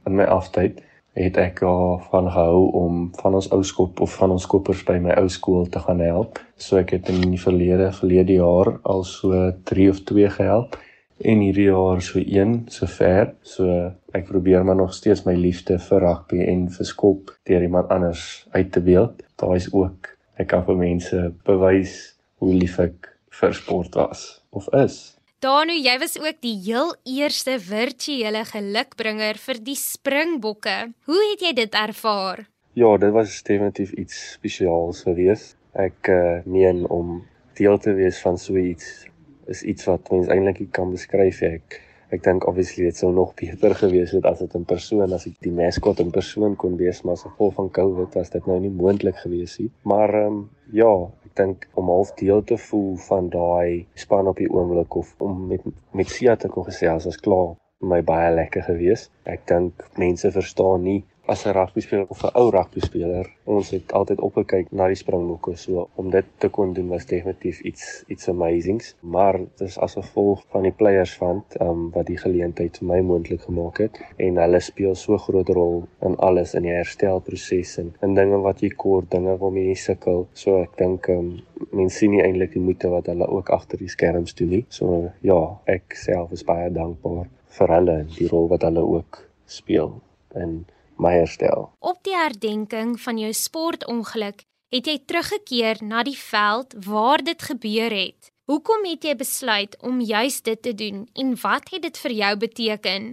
in 0.06 0.16
my 0.16 0.24
aftyd 0.24 0.82
het 1.18 1.36
ek 1.36 1.60
daarvan 1.64 2.30
gehou 2.30 2.70
om 2.78 3.00
van 3.18 3.34
ons 3.34 3.48
ou 3.50 3.62
skop 3.66 4.00
of 4.00 4.14
van 4.20 4.30
ons 4.30 4.46
koppers 4.46 4.84
by 4.86 4.98
my 5.02 5.16
ou 5.18 5.28
skool 5.28 5.66
te 5.66 5.82
gaan 5.82 6.00
help. 6.04 6.38
So 6.56 6.78
ek 6.78 6.94
het 6.96 7.10
in 7.10 7.24
die 7.32 7.40
verlede 7.40 7.90
verlede 7.96 8.38
jaar 8.38 8.76
al 8.82 9.04
so 9.04 9.50
3 9.72 9.90
of 9.90 10.04
2 10.10 10.30
gehelp 10.38 10.78
en 11.20 11.42
hierdie 11.44 11.68
jaar 11.68 12.00
so 12.02 12.22
1 12.22 12.70
sover. 12.72 13.34
So 13.42 13.90
ek 14.14 14.30
probeer 14.30 14.64
maar 14.64 14.78
nog 14.78 14.94
steeds 14.94 15.26
my 15.26 15.34
liefde 15.34 15.78
vir 15.82 16.06
rugby 16.06 16.44
en 16.46 16.68
vir 16.70 16.86
skop 16.86 17.34
deur 17.48 17.62
iemand 17.62 17.90
anders 17.90 18.46
uit 18.50 18.72
te 18.72 18.80
beeld. 18.80 19.22
Daar 19.36 19.56
is 19.56 19.70
ook 19.72 20.14
ek 20.40 20.52
kan 20.54 20.64
vir 20.64 20.78
mense 20.78 21.24
bewys 21.44 21.96
hoe 22.40 22.54
lief 22.54 22.78
ek 22.80 23.10
vir 23.40 23.54
sport 23.54 23.98
was 23.98 24.40
of 24.50 24.70
is. 24.74 25.19
Danu, 25.40 25.72
jy 25.72 25.94
was 25.96 26.18
ook 26.20 26.36
die 26.44 26.58
heel 26.66 26.90
eerste 27.08 27.54
virtuele 27.64 28.42
gelukbringer 28.44 29.38
vir 29.40 29.60
die 29.64 29.76
Springbokke. 29.80 30.74
Hoe 31.08 31.20
het 31.30 31.44
jy 31.46 31.52
dit 31.56 31.76
ervaar? 31.80 32.42
Ja, 32.76 32.90
dit 33.00 33.14
was 33.16 33.38
definitief 33.48 33.94
iets 33.96 34.18
spesiaals 34.34 35.00
geweest. 35.08 35.56
Ek 35.72 36.10
uh, 36.12 36.42
meen 36.44 36.82
om 36.92 37.22
deel 37.56 37.80
te 37.80 37.94
wees 37.96 38.20
van 38.20 38.36
so 38.36 38.60
iets 38.60 39.06
is 39.48 39.64
iets 39.64 39.88
wat 39.88 40.12
mens 40.12 40.28
eintlik 40.28 40.60
nie 40.60 40.68
kan 40.76 40.92
beskryf 40.92 41.40
nie. 41.40 41.54
Ek 41.56 41.80
ek 42.14 42.24
dink 42.26 42.46
obviously 42.50 42.88
dit 42.88 42.96
sou 42.98 43.12
nog 43.14 43.34
beter 43.38 43.74
gewees 43.78 44.14
het 44.16 44.26
as 44.26 44.40
dit 44.42 44.54
in 44.58 44.64
persoon 44.72 45.14
as 45.14 45.26
ek 45.30 45.36
die 45.46 45.52
maskot 45.54 46.02
in 46.02 46.10
persoon 46.14 46.56
kon 46.58 46.76
wees, 46.80 47.02
maar 47.04 47.18
as 47.18 47.26
gevolg 47.26 47.54
van 47.58 47.70
COVID 47.78 48.18
was 48.18 48.32
dit 48.34 48.48
nou 48.50 48.58
nie 48.62 48.72
moontlik 48.74 49.20
gewees 49.22 49.58
nie. 49.62 49.70
Maar 49.92 50.14
ehm 50.22 50.40
um, 50.40 50.40
ja, 50.74 50.90
ek 51.26 51.34
dink 51.38 51.66
om 51.78 51.90
half 51.90 52.12
deel 52.18 52.42
te 52.46 52.58
voel 52.68 52.96
van 53.06 53.30
daai 53.30 53.86
span 53.94 54.30
op 54.30 54.38
die 54.42 54.50
oomblik 54.50 54.94
of 54.98 55.14
om 55.18 55.46
met 55.50 55.66
met 55.94 56.10
Sia 56.10 56.36
te 56.36 56.50
kon 56.50 56.66
gesels 56.66 57.06
as 57.10 57.18
klaar 57.18 57.54
my 57.80 58.02
baie 58.04 58.34
lekker 58.34 58.66
gewees. 58.66 59.08
Ek 59.24 59.46
dink 59.48 59.86
mense 59.98 60.30
verstaan 60.34 60.84
nie 60.84 61.00
as 61.32 61.44
'n 61.46 61.52
rugby 61.52 61.80
speler 61.80 62.06
of 62.08 62.22
'n 62.24 62.30
ou 62.40 62.48
rugby 62.50 62.80
speler. 62.80 63.26
Ons 63.44 63.70
het 63.70 63.92
altyd 63.98 64.20
opgekyk 64.28 64.72
na 64.78 64.86
die 64.90 64.98
Springbokke 65.02 65.56
so 65.56 65.88
om 65.94 66.10
dit 66.10 66.24
te 66.42 66.48
kon 66.48 66.72
doen 66.72 66.88
was 66.88 67.06
definitief 67.06 67.60
iets 67.60 68.04
iets 68.06 68.28
amazings. 68.28 68.96
Maar 69.00 69.40
dis 69.62 69.78
as 69.78 69.94
gevolg 69.94 70.42
van 70.52 70.62
die 70.62 70.76
players 70.80 71.18
ehm 71.20 71.42
um, 71.60 71.90
wat 71.90 72.06
die 72.06 72.18
geleentheid 72.24 72.78
vir 72.78 72.88
my 72.88 73.00
moontlik 73.00 73.42
gemaak 73.42 73.78
het 73.78 74.00
en 74.16 74.36
hulle 74.36 74.60
speel 74.60 74.94
so 74.94 75.18
groot 75.18 75.48
rol 75.48 75.86
in 76.08 76.16
alles 76.16 76.54
in 76.54 76.62
die 76.62 76.74
herstelproses 76.80 77.78
en 77.78 77.94
in 78.02 78.14
dinge 78.14 78.38
wat 78.48 78.60
jy 78.60 78.68
kort 78.68 79.10
dinge 79.10 79.36
waarmee 79.38 79.68
jy 79.68 79.74
sukkel. 79.74 80.26
So 80.32 80.56
ek 80.62 80.76
dink 80.76 81.08
ehm 81.08 81.18
um, 81.18 81.38
mense 81.70 81.98
sien 81.98 82.10
nie 82.10 82.22
eintlik 82.22 82.52
die 82.52 82.66
moeite 82.66 82.88
wat 82.88 83.06
hulle 83.06 83.28
ook 83.28 83.50
agter 83.50 83.78
die 83.78 83.88
skerms 83.88 84.34
doen 84.34 84.48
nie. 84.48 84.64
So 84.68 85.12
ja, 85.20 85.40
ek 85.66 85.94
self 85.94 86.32
is 86.32 86.44
baie 86.44 86.70
dankbaar 86.70 87.26
vir 87.58 87.68
hulle 87.76 87.98
en 88.02 88.12
die 88.18 88.28
rol 88.28 88.48
wat 88.48 88.62
hulle 88.62 88.82
ook 88.98 89.22
speel 89.46 90.00
in 90.34 90.64
my 91.00 91.14
herstel. 91.18 91.70
Op 91.78 92.02
die 92.06 92.16
herdenking 92.16 92.94
van 93.00 93.18
jou 93.18 93.32
sportongeluk 93.36 94.44
het 94.70 94.86
jy 94.86 94.98
teruggekeer 95.06 95.80
na 95.82 96.04
die 96.06 96.18
veld 96.18 96.76
waar 96.86 97.24
dit 97.26 97.42
gebeur 97.42 97.90
het. 97.90 98.30
Hoekom 98.50 98.84
het 98.86 99.04
jy 99.06 99.16
besluit 99.18 99.74
om 99.86 100.00
juis 100.02 100.40
dit 100.46 100.62
te 100.62 100.74
doen 100.74 101.02
en 101.14 101.34
wat 101.42 101.70
het 101.74 101.82
dit 101.86 101.98
vir 102.04 102.14
jou 102.20 102.30
beteken? 102.44 103.10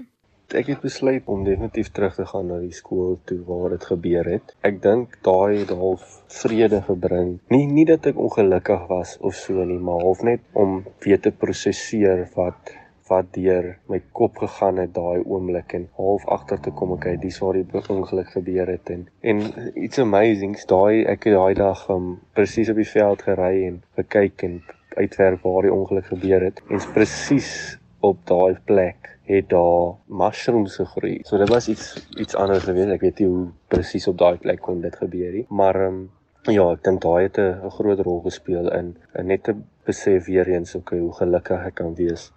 Ek 0.56 0.70
het 0.72 0.80
besluit 0.80 1.26
om 1.28 1.44
definitief 1.44 1.90
terug 1.92 2.16
te 2.16 2.26
gaan 2.26 2.48
na 2.48 2.58
die 2.62 2.72
skool 2.72 3.18
toe 3.28 3.42
waar 3.50 3.74
dit 3.76 3.84
gebeur 3.90 4.30
het. 4.32 4.54
Ek 4.70 4.80
dink 4.82 5.18
daai 5.28 5.60
het 5.60 5.74
half 5.76 6.06
vrede 6.32 6.80
gebring. 6.88 7.34
Nie 7.52 7.66
nie 7.68 7.84
dat 7.90 8.08
ek 8.08 8.22
ongelukkig 8.28 8.86
was 8.88 9.18
of 9.20 9.36
so 9.36 9.66
nie, 9.68 9.78
maar 9.78 10.06
half 10.08 10.24
net 10.24 10.46
om 10.54 10.80
weer 11.04 11.20
te 11.20 11.34
prosesseer 11.36 12.30
wat 12.38 12.72
wat 13.10 13.34
deur 13.38 13.70
my 13.92 14.00
kop 14.20 14.38
gegaan 14.44 14.82
het 14.82 14.94
daai 14.96 15.24
oomblik 15.26 15.74
en 15.80 15.90
half 16.00 16.26
agter 16.38 16.60
te 16.60 16.72
kom 16.72 16.92
okay 16.98 17.16
dis 17.26 17.40
waar 17.44 17.60
die 17.60 17.84
ongeluk 17.98 18.32
gebeur 18.38 18.72
het 18.76 18.90
en 18.96 19.08
en 19.34 19.44
iets 19.86 20.00
amazings 20.06 20.66
daai 20.72 21.06
ek 21.16 21.30
het 21.30 21.38
daai 21.40 21.54
dag 21.62 21.84
um, 21.96 22.10
presies 22.34 22.72
op 22.74 22.82
die 22.84 22.92
veld 22.94 23.28
gery 23.30 23.54
en 23.68 23.82
gekyk 24.00 24.48
en 24.50 24.62
uitwerk 24.98 25.44
waar 25.44 25.68
die 25.68 25.74
ongeluk 25.74 26.10
gebeur 26.14 26.50
het 26.50 26.64
en 26.70 26.82
presies 26.94 27.52
op 28.00 28.20
daai 28.30 28.58
plek 28.66 29.14
het 29.28 29.50
daar 29.50 29.96
mushrooms 30.06 30.76
gegroei. 30.80 31.20
So 31.28 31.38
dit 31.38 31.50
was 31.50 31.68
iets 31.68 32.08
iets 32.16 32.36
anders 32.36 32.64
geweest. 32.64 32.94
Ek 32.96 33.04
weet 33.04 33.20
nie 33.20 33.28
hoe 33.28 33.48
presies 33.68 34.08
op 34.08 34.18
daai 34.22 34.38
plek 34.44 34.62
kon 34.64 34.80
dit 34.82 34.96
gebeur 34.96 35.34
nie, 35.36 35.46
maar 35.50 35.82
um, 35.90 36.00
ja, 36.48 36.70
ek 36.72 36.86
dink 36.88 37.02
daai 37.04 37.28
het 37.28 37.40
'n 37.44 37.76
groot 37.80 38.00
rol 38.08 38.22
gespeel 38.30 38.72
in, 38.72 38.96
in 39.20 39.28
net 39.28 39.44
te 39.44 39.56
besef 39.86 40.26
weer 40.32 40.48
eens 40.48 40.76
okay, 40.76 41.00
hoe 41.00 41.14
gelukkig 41.14 41.66
ek 41.68 41.76
kan 41.76 41.96
wees 41.96 42.32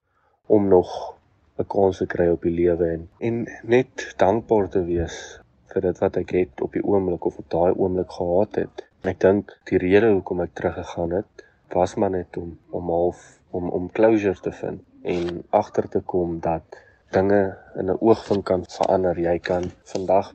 om 0.57 0.69
nog 0.69 0.91
'n 1.59 1.67
kans 1.75 1.99
te 2.03 2.07
kry 2.15 2.29
op 2.37 2.43
die 2.49 2.57
lewe 2.63 2.87
en 2.97 3.09
en 3.29 3.37
net 3.75 4.07
dankbaar 4.23 4.69
te 4.69 4.83
wees 4.85 5.17
vir 5.73 5.83
dit 5.89 5.99
wat 6.03 6.17
ek 6.17 6.31
het 6.39 6.63
op 6.67 6.73
die 6.79 6.87
oomblik 6.93 7.25
of 7.25 7.39
op 7.39 7.49
daai 7.57 7.73
oomblik 7.73 8.11
gehad 8.19 8.55
het. 8.63 8.75
Ek 9.13 9.21
dink 9.21 9.59
die 9.71 9.79
rede 9.79 10.09
hoekom 10.13 10.41
ek 10.47 10.55
teruggegaan 10.55 11.13
het 11.19 11.49
was 11.73 11.95
maar 11.95 12.11
net 12.11 12.37
om 12.37 12.59
om 12.71 12.89
half 12.91 13.41
om 13.51 13.69
om 13.69 13.91
closure 13.91 14.41
te 14.41 14.53
vind 14.53 14.81
en 15.03 15.43
agter 15.51 15.89
te 15.89 16.01
kom 16.01 16.41
dat 16.41 16.63
dinge 17.11 17.57
in 17.77 17.91
'n 17.91 18.01
oogwink 18.01 18.45
kan 18.45 18.65
verander. 18.69 19.19
Jy 19.19 19.39
kan 19.39 19.65
vandag 19.85 20.35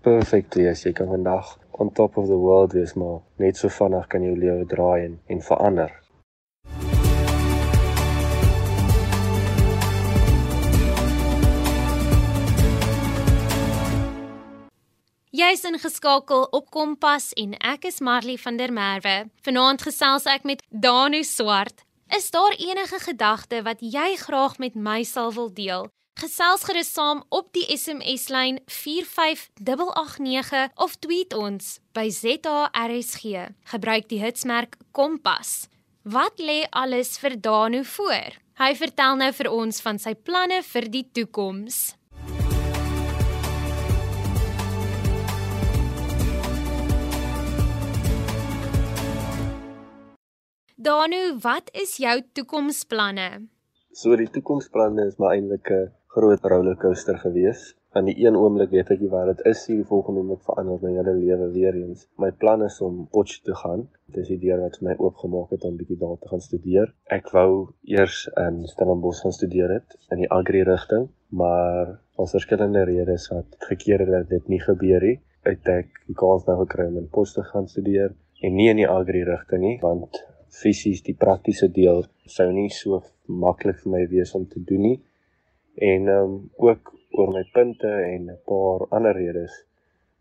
perfek 0.00 0.54
wees, 0.54 0.82
jy 0.82 0.92
kan 0.92 1.06
vandag 1.06 1.58
on 1.70 1.92
top 1.92 2.16
of 2.16 2.26
the 2.26 2.36
world 2.36 2.72
wees, 2.72 2.94
maar 2.94 3.18
net 3.36 3.56
so 3.56 3.68
vinnig 3.68 4.06
kan 4.06 4.22
jou 4.22 4.36
lewe 4.36 4.66
draai 4.66 5.04
en 5.04 5.20
en 5.26 5.40
verander. 5.42 5.92
Jy's 15.40 15.62
ingeskakel 15.64 16.42
op 16.52 16.66
Kompas 16.74 17.30
en 17.40 17.54
ek 17.64 17.86
is 17.88 18.02
Marley 18.04 18.36
van 18.42 18.58
der 18.60 18.68
Merwe. 18.76 19.32
Vanaand 19.46 19.80
gesels 19.86 20.26
ek 20.28 20.42
met 20.44 20.60
Danu 20.68 21.22
Swart. 21.24 21.80
Is 22.12 22.28
daar 22.34 22.52
enige 22.58 22.98
gedagte 23.00 23.62
wat 23.64 23.80
jy 23.80 24.18
graag 24.20 24.58
met 24.60 24.76
my 24.76 25.00
sal 25.06 25.32
wil 25.32 25.48
deel? 25.54 25.88
Gesels 26.20 26.64
gerus 26.68 26.92
saam 26.92 27.24
op 27.32 27.48
die 27.56 27.64
SMS-lyn 27.72 28.60
45889 28.66 30.76
of 30.76 31.00
tweet 31.00 31.32
ons 31.32 31.80
by 31.96 32.12
ZARSG. 32.12 33.48
Gebruik 33.72 34.12
die 34.12 34.20
hitsmerk 34.20 34.76
Kompas. 34.92 35.72
Wat 36.04 36.36
lê 36.36 36.68
alles 36.68 37.16
vir 37.22 37.40
Danu 37.40 37.80
voor? 37.96 38.36
Hy 38.60 38.76
vertel 38.76 39.16
nou 39.16 39.32
vir 39.32 39.48
ons 39.48 39.80
van 39.80 39.96
sy 39.96 40.12
planne 40.12 40.60
vir 40.68 40.84
die 40.92 41.08
toekoms. 41.16 41.96
Danu, 50.80 51.36
wat 51.44 51.66
is 51.76 51.98
jou 52.00 52.14
toekomsplanne? 52.32 53.24
So 53.92 54.16
die 54.16 54.30
toekomsplanne 54.32 55.04
is 55.10 55.18
maar 55.20 55.34
eintlik 55.36 55.68
'n 55.76 55.90
groot 56.14 56.46
rollercoaster 56.52 57.18
gewees. 57.24 57.64
Van 57.92 58.08
die 58.08 58.14
een 58.24 58.36
oomblik 58.36 58.70
weet 58.70 58.92
ek 58.94 59.02
nie 59.04 59.10
wat 59.12 59.26
dit 59.26 59.42
is 59.50 59.66
nie, 59.68 59.76
die 59.82 59.90
volgende 59.90 60.22
oomblik 60.22 60.40
verander 60.46 60.78
my 60.80 60.92
hele 60.94 61.14
lewe 61.18 61.50
weer 61.56 61.76
eens. 61.80 62.06
My 62.16 62.30
plan 62.32 62.64
is 62.64 62.80
om 62.80 63.04
Potch 63.10 63.42
te 63.42 63.54
gaan. 63.54 63.88
Dit 64.06 64.22
is 64.22 64.32
die 64.32 64.38
deur 64.46 64.62
wat 64.62 64.80
my 64.80 64.96
oopgemaak 64.96 65.50
het 65.50 65.68
om 65.68 65.76
bietjie 65.76 65.98
daar 65.98 66.16
te 66.22 66.32
gaan 66.32 66.40
studeer. 66.40 66.94
Ek 67.18 67.28
wou 67.36 67.68
eers 67.84 68.30
in 68.46 68.66
Stellenbosch 68.72 69.20
gaan 69.20 69.36
studeer 69.36 69.76
het 69.76 69.98
in 70.08 70.24
die 70.24 70.30
agri 70.30 70.62
rigting, 70.62 71.10
maar 71.28 72.00
ons 72.16 72.30
verskillende 72.30 72.88
redes 72.94 73.28
wat 73.28 73.60
gekeer 73.68 73.98
het 73.98 74.16
dat 74.16 74.28
dit 74.28 74.48
nie 74.48 74.64
gebeur 74.64 75.00
nie. 75.02 75.20
Het 75.44 75.68
ek 75.68 76.04
die 76.06 76.16
kans 76.16 76.48
nou 76.48 76.58
gekry 76.64 76.88
om 76.88 76.96
in 77.04 77.12
Potch 77.12 77.36
te 77.36 77.44
gaan 77.52 77.68
studeer 77.68 78.16
en 78.40 78.54
nie 78.54 78.70
in 78.70 78.76
die 78.80 78.88
agri 78.88 79.24
rigting 79.28 79.60
nie, 79.60 79.78
want 79.84 80.24
fisies 80.50 81.02
die 81.06 81.14
praktiese 81.14 81.68
deel 81.68 82.04
sou 82.26 82.48
nie 82.52 82.70
so 82.74 83.02
maklik 83.26 83.78
vir 83.82 83.92
my 83.94 84.02
wees 84.10 84.34
om 84.34 84.46
te 84.46 84.62
doen 84.70 84.82
nie. 84.88 84.98
En 85.92 86.08
ehm 86.08 86.32
um, 86.32 86.50
ook 86.66 86.94
oor 87.18 87.32
my 87.34 87.44
punte 87.54 87.90
en 87.90 88.30
'n 88.30 88.38
paar 88.46 88.86
ander 88.96 89.14
redes 89.16 89.54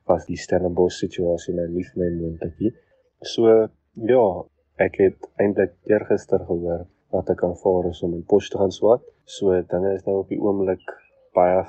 was 0.09 0.25
die 0.25 0.37
Stellenbosch 0.37 0.97
situasie 1.03 1.53
nou 1.55 1.67
nie 1.67 1.85
vir 1.89 1.99
my 2.03 2.09
moontlik 2.21 2.55
nie. 2.59 2.73
So 3.21 3.69
ja, 4.11 4.25
ek 4.85 4.97
het 5.03 5.29
eintlik 5.43 5.75
eergister 5.93 6.45
gehoor 6.45 6.85
dat 7.11 7.29
ek 7.29 7.43
aanvaar 7.43 7.89
is 7.89 8.01
om 8.03 8.13
in 8.13 8.25
Potch 8.25 8.49
te 8.49 8.57
gaan 8.57 8.71
swat. 8.71 9.03
So 9.25 9.61
dinge 9.73 9.93
is 9.93 10.05
nou 10.05 10.19
op 10.23 10.29
die 10.29 10.41
oomblik 10.41 10.85
baie 11.37 11.65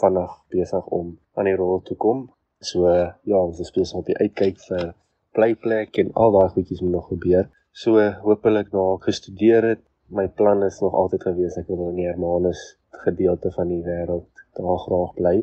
vinnig 0.00 0.32
besig 0.54 0.86
om 0.86 1.18
aan 1.34 1.48
die 1.50 1.56
rol 1.56 1.80
te 1.82 1.94
kom. 1.94 2.28
So 2.60 2.88
ja, 2.88 3.38
ons 3.38 3.60
is 3.60 3.72
besig 3.72 3.98
op 3.98 4.06
die 4.06 4.18
uitkyk 4.18 4.58
vir 4.68 4.92
blyplek 5.36 5.98
en 6.02 6.12
al 6.12 6.34
daai 6.36 6.48
goedjies 6.54 6.82
moet 6.84 6.96
nog 6.98 7.08
gebeur. 7.08 7.48
So 7.72 8.02
hopelik 8.24 8.72
na 8.74 8.82
ek 8.96 9.06
gestudeer 9.06 9.66
het, 9.74 9.82
my 10.10 10.26
plan 10.28 10.62
is 10.66 10.80
nog 10.82 10.94
altyd 10.94 11.22
gewees 11.28 11.56
ek 11.60 11.68
wil 11.70 11.92
in 11.92 12.02
Hermanus 12.02 12.60
gedeelte 13.04 13.52
van 13.54 13.70
die 13.70 13.82
wêreld 13.86 14.28
daar 14.58 14.78
graag 14.82 15.12
bly 15.14 15.36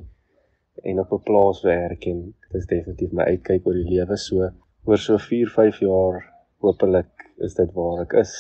en 0.84 1.00
op 1.00 1.12
'n 1.14 1.24
plaas 1.24 1.62
werk 1.64 2.06
en 2.06 2.36
dit 2.52 2.60
is 2.60 2.66
definitief 2.66 3.12
my 3.12 3.24
uitkyk 3.24 3.66
oor 3.66 3.74
die 3.74 3.90
lewe 3.96 4.18
so 4.18 4.50
oor 4.86 4.98
so 4.98 5.18
4, 5.18 5.50
5 5.50 5.80
jaar 5.80 6.24
hopelik 6.60 7.10
is 7.38 7.54
dit 7.54 7.72
waar 7.74 8.02
ek 8.02 8.14
is. 8.14 8.34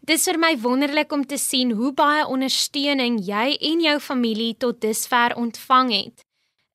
Dis 0.00 0.24
vir 0.28 0.38
my 0.38 0.52
wonderlik 0.60 1.12
om 1.12 1.24
te 1.26 1.36
sien 1.36 1.70
hoe 1.72 1.92
baie 1.92 2.26
ondersteuning 2.26 3.18
jy 3.24 3.56
en 3.70 3.80
jou 3.80 3.98
familie 4.00 4.54
tot 4.56 4.80
dusver 4.80 5.34
ontvang 5.36 5.92
het. 5.92 6.24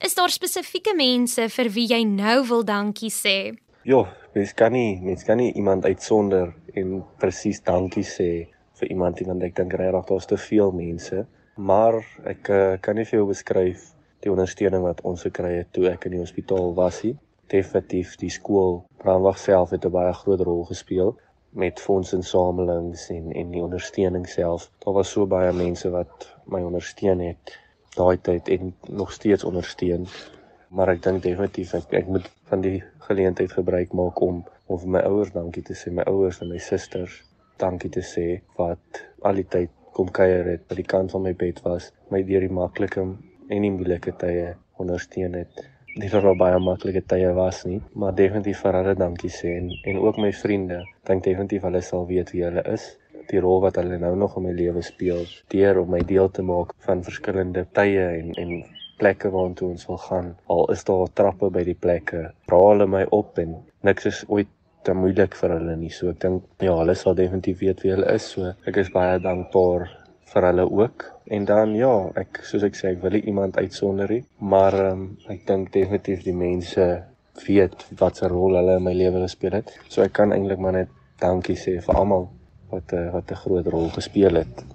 Is 0.05 0.15
daar 0.15 0.29
spesifieke 0.29 0.95
mense 0.95 1.49
vir 1.49 1.69
wie 1.69 1.87
jy 1.87 2.03
nou 2.03 2.47
wil 2.47 2.63
dankie 2.63 3.11
sê? 3.11 3.53
Ja, 3.83 4.05
mens 4.33 4.53
kan 4.53 4.71
nie 4.71 5.01
mens 5.01 5.23
kan 5.23 5.37
nie 5.37 5.53
iemand 5.53 5.85
uitsonder 5.85 6.53
en 6.73 7.03
presies 7.17 7.61
dankie 7.63 8.03
sê 8.03 8.47
vir 8.79 8.89
iemand 8.89 9.19
nie 9.19 9.27
want 9.27 9.43
ek 9.43 9.55
dink 9.55 9.73
regtig 9.73 10.05
daar's 10.09 10.27
te 10.27 10.37
veel 10.37 10.71
mense 10.71 11.25
maar 11.59 11.97
ek 12.23 12.49
uh, 12.49 12.75
kan 12.81 12.95
nie 12.95 13.05
vir 13.07 13.19
jou 13.19 13.25
beskryf 13.27 13.89
die 14.23 14.31
ondersteuning 14.31 14.83
wat 14.83 15.01
ons 15.07 15.25
gekry 15.27 15.57
het 15.57 15.71
toe 15.75 15.89
ek 15.91 16.07
in 16.07 16.15
die 16.15 16.21
hospitaal 16.21 16.71
was 16.77 17.01
nie. 17.03 17.15
Definitief 17.51 18.15
die 18.21 18.31
skool 18.31 18.83
brandwag 19.01 19.39
self 19.41 19.73
het 19.75 19.85
'n 19.85 19.91
baie 19.91 20.13
groot 20.13 20.41
rol 20.47 20.63
gespeel 20.71 21.17
met 21.51 21.79
fondsinsamelings 21.79 23.09
en 23.09 23.31
en 23.31 23.51
die 23.51 23.63
ondersteuning 23.63 24.27
self. 24.27 24.69
Daar 24.85 24.93
was 24.93 25.11
so 25.11 25.25
baie 25.25 25.53
mense 25.53 25.89
wat 25.89 26.27
my 26.45 26.61
ondersteun 26.61 27.19
het 27.19 27.57
daai 27.95 28.17
tyd 28.21 28.49
en 28.49 28.75
nog 28.87 29.11
steeds 29.11 29.43
ondersteun. 29.43 30.07
Maar 30.69 30.93
ek 30.93 31.01
dink 31.05 31.23
definitief 31.25 31.73
ek, 31.77 31.93
ek 31.97 32.09
moet 32.13 32.27
van 32.51 32.61
die 32.61 32.77
geleentheid 33.07 33.53
gebruik 33.57 33.93
maak 33.97 34.21
om 34.21 34.43
om 34.69 34.77
vir 34.77 34.91
my 34.93 35.01
ouers 35.09 35.31
dankie 35.33 35.63
te 35.65 35.73
sê, 35.73 35.89
my 35.89 36.03
ouers 36.05 36.43
en 36.43 36.51
my 36.53 36.59
susters 36.61 37.23
dankie 37.57 37.89
te 37.89 38.03
sê 38.05 38.25
wat 38.59 39.01
al 39.25 39.41
die 39.41 39.47
tyd 39.55 39.73
kom 39.97 40.11
kuier 40.13 40.45
het 40.45 40.67
by 40.69 40.77
die 40.77 40.85
kant 40.93 41.11
van 41.15 41.25
my 41.25 41.33
bed 41.33 41.63
was, 41.65 41.89
my 42.13 42.21
deur 42.27 42.45
die 42.45 42.53
maklike 42.53 43.01
en 43.01 43.65
die 43.65 43.73
moeilike 43.73 44.13
tye 44.21 44.53
ondersteun 44.79 45.35
het. 45.41 45.65
Dat 45.99 46.13
daar 46.21 46.37
baie 46.37 46.59
maklike 46.61 47.01
tye 47.09 47.33
was 47.35 47.63
nie, 47.65 47.81
maar 47.97 48.13
definitief 48.15 48.61
vir 48.63 48.77
hulle 48.77 48.95
dankie 48.95 49.33
sê 49.33 49.57
en 49.57 49.71
en 49.89 50.01
ook 50.05 50.21
my 50.21 50.29
vriende. 50.43 50.83
Dink 51.09 51.25
definitief 51.25 51.65
hulle 51.65 51.81
sal 51.83 52.05
weet 52.07 52.31
wie 52.35 52.45
hulle 52.45 52.63
is, 52.77 52.85
die 53.31 53.41
rol 53.41 53.59
wat 53.65 53.81
hulle 53.81 53.97
nou 54.01 54.13
nog 54.15 54.37
in 54.37 54.45
my 54.45 54.53
lewe 54.53 54.85
speel, 54.85 55.25
deur 55.51 55.81
om 55.81 55.89
my 55.97 56.03
deel 56.13 56.29
te 56.29 56.45
maak 56.45 56.77
van 56.85 57.03
verskillende 57.09 57.65
tye 57.73 58.05
en 58.21 58.37
en 58.37 58.53
plekke 58.99 59.31
waartoe 59.33 59.71
ons 59.73 59.87
wil 59.89 59.99
gaan. 60.05 60.31
Al 60.53 60.65
is 60.73 60.83
daar 60.87 61.11
trappe 61.13 61.49
by 61.53 61.63
die 61.67 61.77
plekke, 61.77 62.29
dra 62.47 62.61
hulle 62.67 62.87
my 62.87 63.05
op 63.15 63.39
en 63.41 63.57
niks 63.87 64.09
is 64.11 64.23
ooit 64.27 64.51
te 64.87 64.95
moeilik 64.95 65.35
vir 65.35 65.55
hulle 65.57 65.75
nie. 65.79 65.91
So 65.93 66.11
ek 66.13 66.21
dink 66.23 66.65
ja, 66.65 66.75
hulle 66.79 66.95
sal 66.95 67.17
definitief 67.17 67.59
weet 67.63 67.83
wie 67.83 67.93
hulle 67.95 68.07
is. 68.15 68.29
So 68.35 68.53
ek 68.69 68.79
is 68.83 68.91
baie 68.93 69.19
dankbaar 69.23 69.89
vir 70.33 70.47
hulle 70.49 70.65
ook. 70.81 71.05
En 71.35 71.45
dan 71.45 71.75
ja, 71.77 71.93
ek 72.19 72.41
soos 72.47 72.65
ek 72.65 72.77
sê, 72.77 72.93
ek 72.93 73.03
wil 73.03 73.17
nie 73.17 73.25
iemand 73.29 73.59
uitsonder 73.59 74.09
nie, 74.15 74.23
maar 74.39 74.77
um, 74.87 75.05
ek 75.29 75.45
dink 75.49 75.71
definitief 75.75 76.23
die 76.25 76.35
mense 76.37 76.87
weet 77.45 77.85
wat 77.99 78.19
se 78.19 78.27
rol 78.31 78.57
hulle 78.57 78.79
in 78.79 78.87
my 78.87 78.95
lewe 78.97 79.23
gespeel 79.25 79.59
het. 79.59 79.71
So 79.87 80.03
ek 80.05 80.17
kan 80.17 80.33
eintlik 80.35 80.61
maar 80.63 80.77
net 80.79 80.91
dankie 81.21 81.57
sê 81.59 81.77
vir 81.83 82.01
almal 82.01 82.29
wat 82.73 82.93
uh, 82.97 83.09
wat 83.13 83.31
'n 83.31 83.41
groot 83.43 83.67
rol 83.67 83.89
gespeel 83.95 84.41
het. 84.41 84.65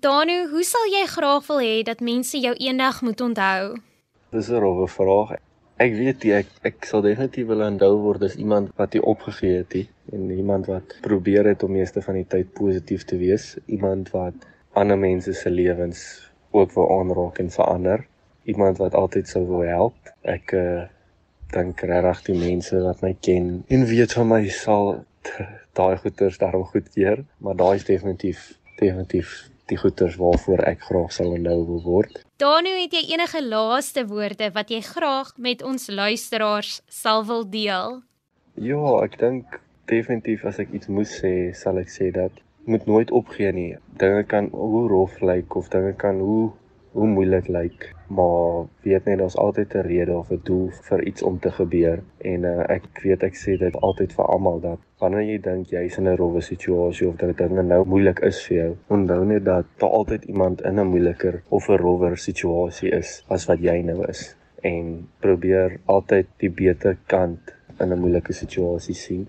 Danu, 0.00 0.46
hoe 0.48 0.62
sal 0.64 0.86
jy 0.88 1.02
graag 1.04 1.42
wil 1.50 1.58
hê 1.60 1.72
dat 1.84 2.00
mense 2.00 2.38
jou 2.40 2.52
eendag 2.56 3.02
moet 3.04 3.20
onthou? 3.20 3.74
Dis 4.32 4.48
'n 4.48 4.60
rowwe 4.64 4.86
vraag. 4.88 5.34
Ek 5.76 5.92
weet 5.92 6.24
jy 6.24 6.32
ek 6.38 6.48
ek 6.62 6.86
sal 6.88 7.02
definitief 7.04 7.46
wil 7.46 7.60
onthou 7.60 7.98
word 8.00 8.22
as 8.22 8.36
iemand 8.36 8.72
wat 8.80 8.94
jy 8.94 9.02
opgegee 9.04 9.58
het 9.58 9.72
he, 9.72 9.82
en 10.12 10.30
iemand 10.30 10.66
wat 10.66 10.96
probeer 11.02 11.44
het 11.44 11.62
om 11.62 11.76
meeste 11.76 12.00
van 12.00 12.14
die 12.14 12.24
tyd 12.24 12.54
positief 12.54 13.04
te 13.04 13.18
wees, 13.18 13.58
iemand 13.66 14.08
wat 14.16 14.32
ander 14.72 14.96
mense 14.96 15.34
se 15.34 15.50
lewens 15.50 16.32
ook 16.50 16.72
wil 16.72 16.88
aanraak 16.98 17.38
en 17.38 17.50
verander, 17.50 18.06
iemand 18.44 18.78
wat 18.78 18.94
altyd 18.94 19.28
sou 19.28 19.46
wil 19.46 19.60
help. 19.60 19.96
Ek 20.22 20.52
uh, 20.52 20.88
dink 21.52 21.80
regtig 21.80 22.24
die 22.32 22.40
mense 22.48 22.80
wat 22.80 23.02
my 23.02 23.12
ken 23.20 23.64
en 23.68 23.84
weet 23.84 24.12
van 24.12 24.28
my 24.28 24.48
sal 24.48 25.04
daai 25.78 25.96
goeters 25.96 26.38
daarom 26.38 26.64
goedkeur, 26.64 27.24
maar 27.38 27.56
daai 27.56 27.76
is 27.76 27.84
definitief 27.84 28.58
definitief 28.80 29.51
die 29.70 29.78
goeters 29.78 30.16
waarvoor 30.20 30.64
ek 30.68 30.86
graag 30.88 31.12
sal 31.14 31.32
onthou 31.36 31.58
wil 31.68 31.82
word. 31.86 32.22
Danu, 32.42 32.72
het 32.80 32.94
jy 32.96 33.02
enige 33.14 33.42
laaste 33.44 34.06
woorde 34.10 34.50
wat 34.54 34.70
jy 34.70 34.80
graag 34.86 35.34
met 35.36 35.62
ons 35.62 35.88
luisteraars 35.88 36.80
sal 36.88 37.26
wil 37.28 37.44
deel? 37.48 38.00
Ja, 38.54 38.82
ek 39.04 39.18
dink 39.20 39.60
definitief 39.90 40.44
as 40.48 40.58
ek 40.62 40.72
iets 40.76 40.90
moes 40.92 41.12
sê, 41.22 41.52
sal 41.56 41.78
ek 41.82 41.92
sê 41.92 42.10
dat 42.14 42.42
moet 42.64 42.86
nooit 42.86 43.10
opgee 43.10 43.52
nie. 43.52 43.70
Dinge 43.98 44.24
kan 44.28 44.50
hoe 44.52 44.88
rof 44.90 45.20
lyk 45.22 45.56
of 45.58 45.70
dinge 45.72 45.94
kan 45.98 46.20
hoe 46.22 46.52
hoe 46.92 47.06
moeilik 47.06 47.48
lyk, 47.48 47.94
maar 48.08 48.66
weet 48.84 49.04
net 49.08 49.18
daar's 49.18 49.36
altyd 49.36 49.74
'n 49.74 49.86
rede 49.86 50.16
of 50.16 50.30
'n 50.30 50.40
doel 50.44 50.68
vir 50.88 51.04
iets 51.10 51.22
om 51.22 51.38
te 51.38 51.50
gebeur 51.50 52.02
en 52.18 52.44
uh, 52.44 52.64
ek 52.68 52.84
weet 53.02 53.22
ek 53.22 53.36
sê 53.42 53.56
dit 53.58 53.76
altyd 53.76 54.12
vir 54.12 54.24
almal 54.24 54.60
dat 54.60 54.78
wanneer 54.98 55.24
jy 55.30 55.38
dink 55.40 55.66
jy's 55.66 55.96
in 55.98 56.08
'n 56.08 56.16
rowwe 56.16 56.40
situasie 56.40 57.08
of 57.08 57.16
dat 57.16 57.36
dinge 57.36 57.62
nou 57.62 57.84
moeilik 57.84 58.20
is 58.20 58.44
vir 58.46 58.56
jou, 58.56 58.76
onthou 58.88 59.24
net 59.24 59.44
dat 59.44 59.66
daar 59.78 59.90
altyd 59.90 60.24
iemand 60.24 60.62
in 60.62 60.78
'n 60.78 60.86
moeiliker 60.86 61.42
of 61.48 61.68
'n 61.68 61.76
rowwer 61.76 62.16
situasie 62.18 62.90
is 62.90 63.24
as 63.28 63.46
wat 63.46 63.58
jy 63.58 63.82
nou 63.82 64.04
is 64.08 64.36
en 64.62 65.08
probeer 65.20 65.80
altyd 65.84 66.26
die 66.36 66.50
beter 66.50 66.96
kant 67.06 67.54
in 67.80 67.92
'n 67.92 67.98
moeilike 67.98 68.32
situasie 68.32 68.94
sien. 68.94 69.28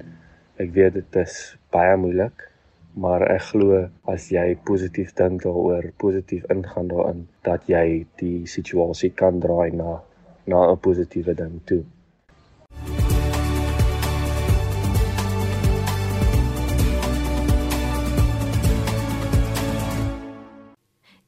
Ek 0.57 0.73
weet 0.73 0.93
dit 0.93 1.15
is 1.15 1.57
baie 1.71 1.97
moeilik 1.97 2.52
maar 2.93 3.23
ek 3.25 3.41
glo 3.51 3.79
as 4.13 4.29
jy 4.31 4.55
positief 4.69 5.13
dink 5.17 5.43
daaroor, 5.43 5.89
positief 5.97 6.45
ingaan 6.53 6.87
daarin, 6.91 7.27
dat 7.47 7.65
jy 7.67 8.05
die 8.21 8.45
situasie 8.47 9.11
kan 9.23 9.39
draai 9.39 9.71
na 9.73 10.01
na 10.45 10.59
'n 10.71 10.77
positiewe 10.77 11.33
ding 11.33 11.61
toe. 11.65 11.83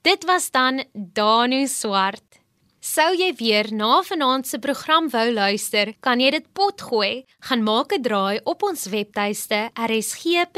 Dit 0.01 0.25
was 0.25 0.51
dan 0.51 0.83
Danu 0.93 1.65
Swart. 1.67 2.24
Sou 2.85 3.15
jy 3.17 3.31
weer 3.39 3.71
na 3.73 4.03
vanaand 4.05 4.45
se 4.45 4.59
program 4.61 5.07
wou 5.09 5.31
luister, 5.33 5.89
kan 6.05 6.19
jy 6.21 6.29
dit 6.35 6.45
potgooi. 6.53 7.25
Gaan 7.47 7.63
maak 7.65 7.89
'n 7.97 8.01
draai 8.05 8.39
op 8.45 8.61
ons 8.61 8.85
webtuiste 8.93 9.73
rsg.co.za 9.73 10.51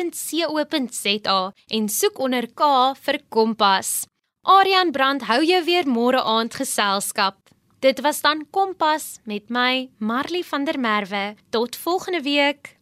en 1.77 1.89
soek 1.89 2.19
onder 2.19 2.47
K 2.51 2.61
vir 3.05 3.19
Kompas. 3.29 4.05
Aryan 4.43 4.91
Brand 4.91 5.21
hou 5.21 5.41
jou 5.43 5.63
weer 5.63 5.87
môre 5.87 6.21
aand 6.21 6.53
geselskap. 6.53 7.35
Dit 7.79 8.01
was 8.01 8.21
dan 8.21 8.45
Kompas 8.51 9.19
met 9.23 9.49
my 9.49 9.89
Marley 9.99 10.43
van 10.43 10.65
der 10.65 10.79
Merwe. 10.79 11.35
Tot 11.49 11.75
volgende 11.75 12.21
week. 12.21 12.76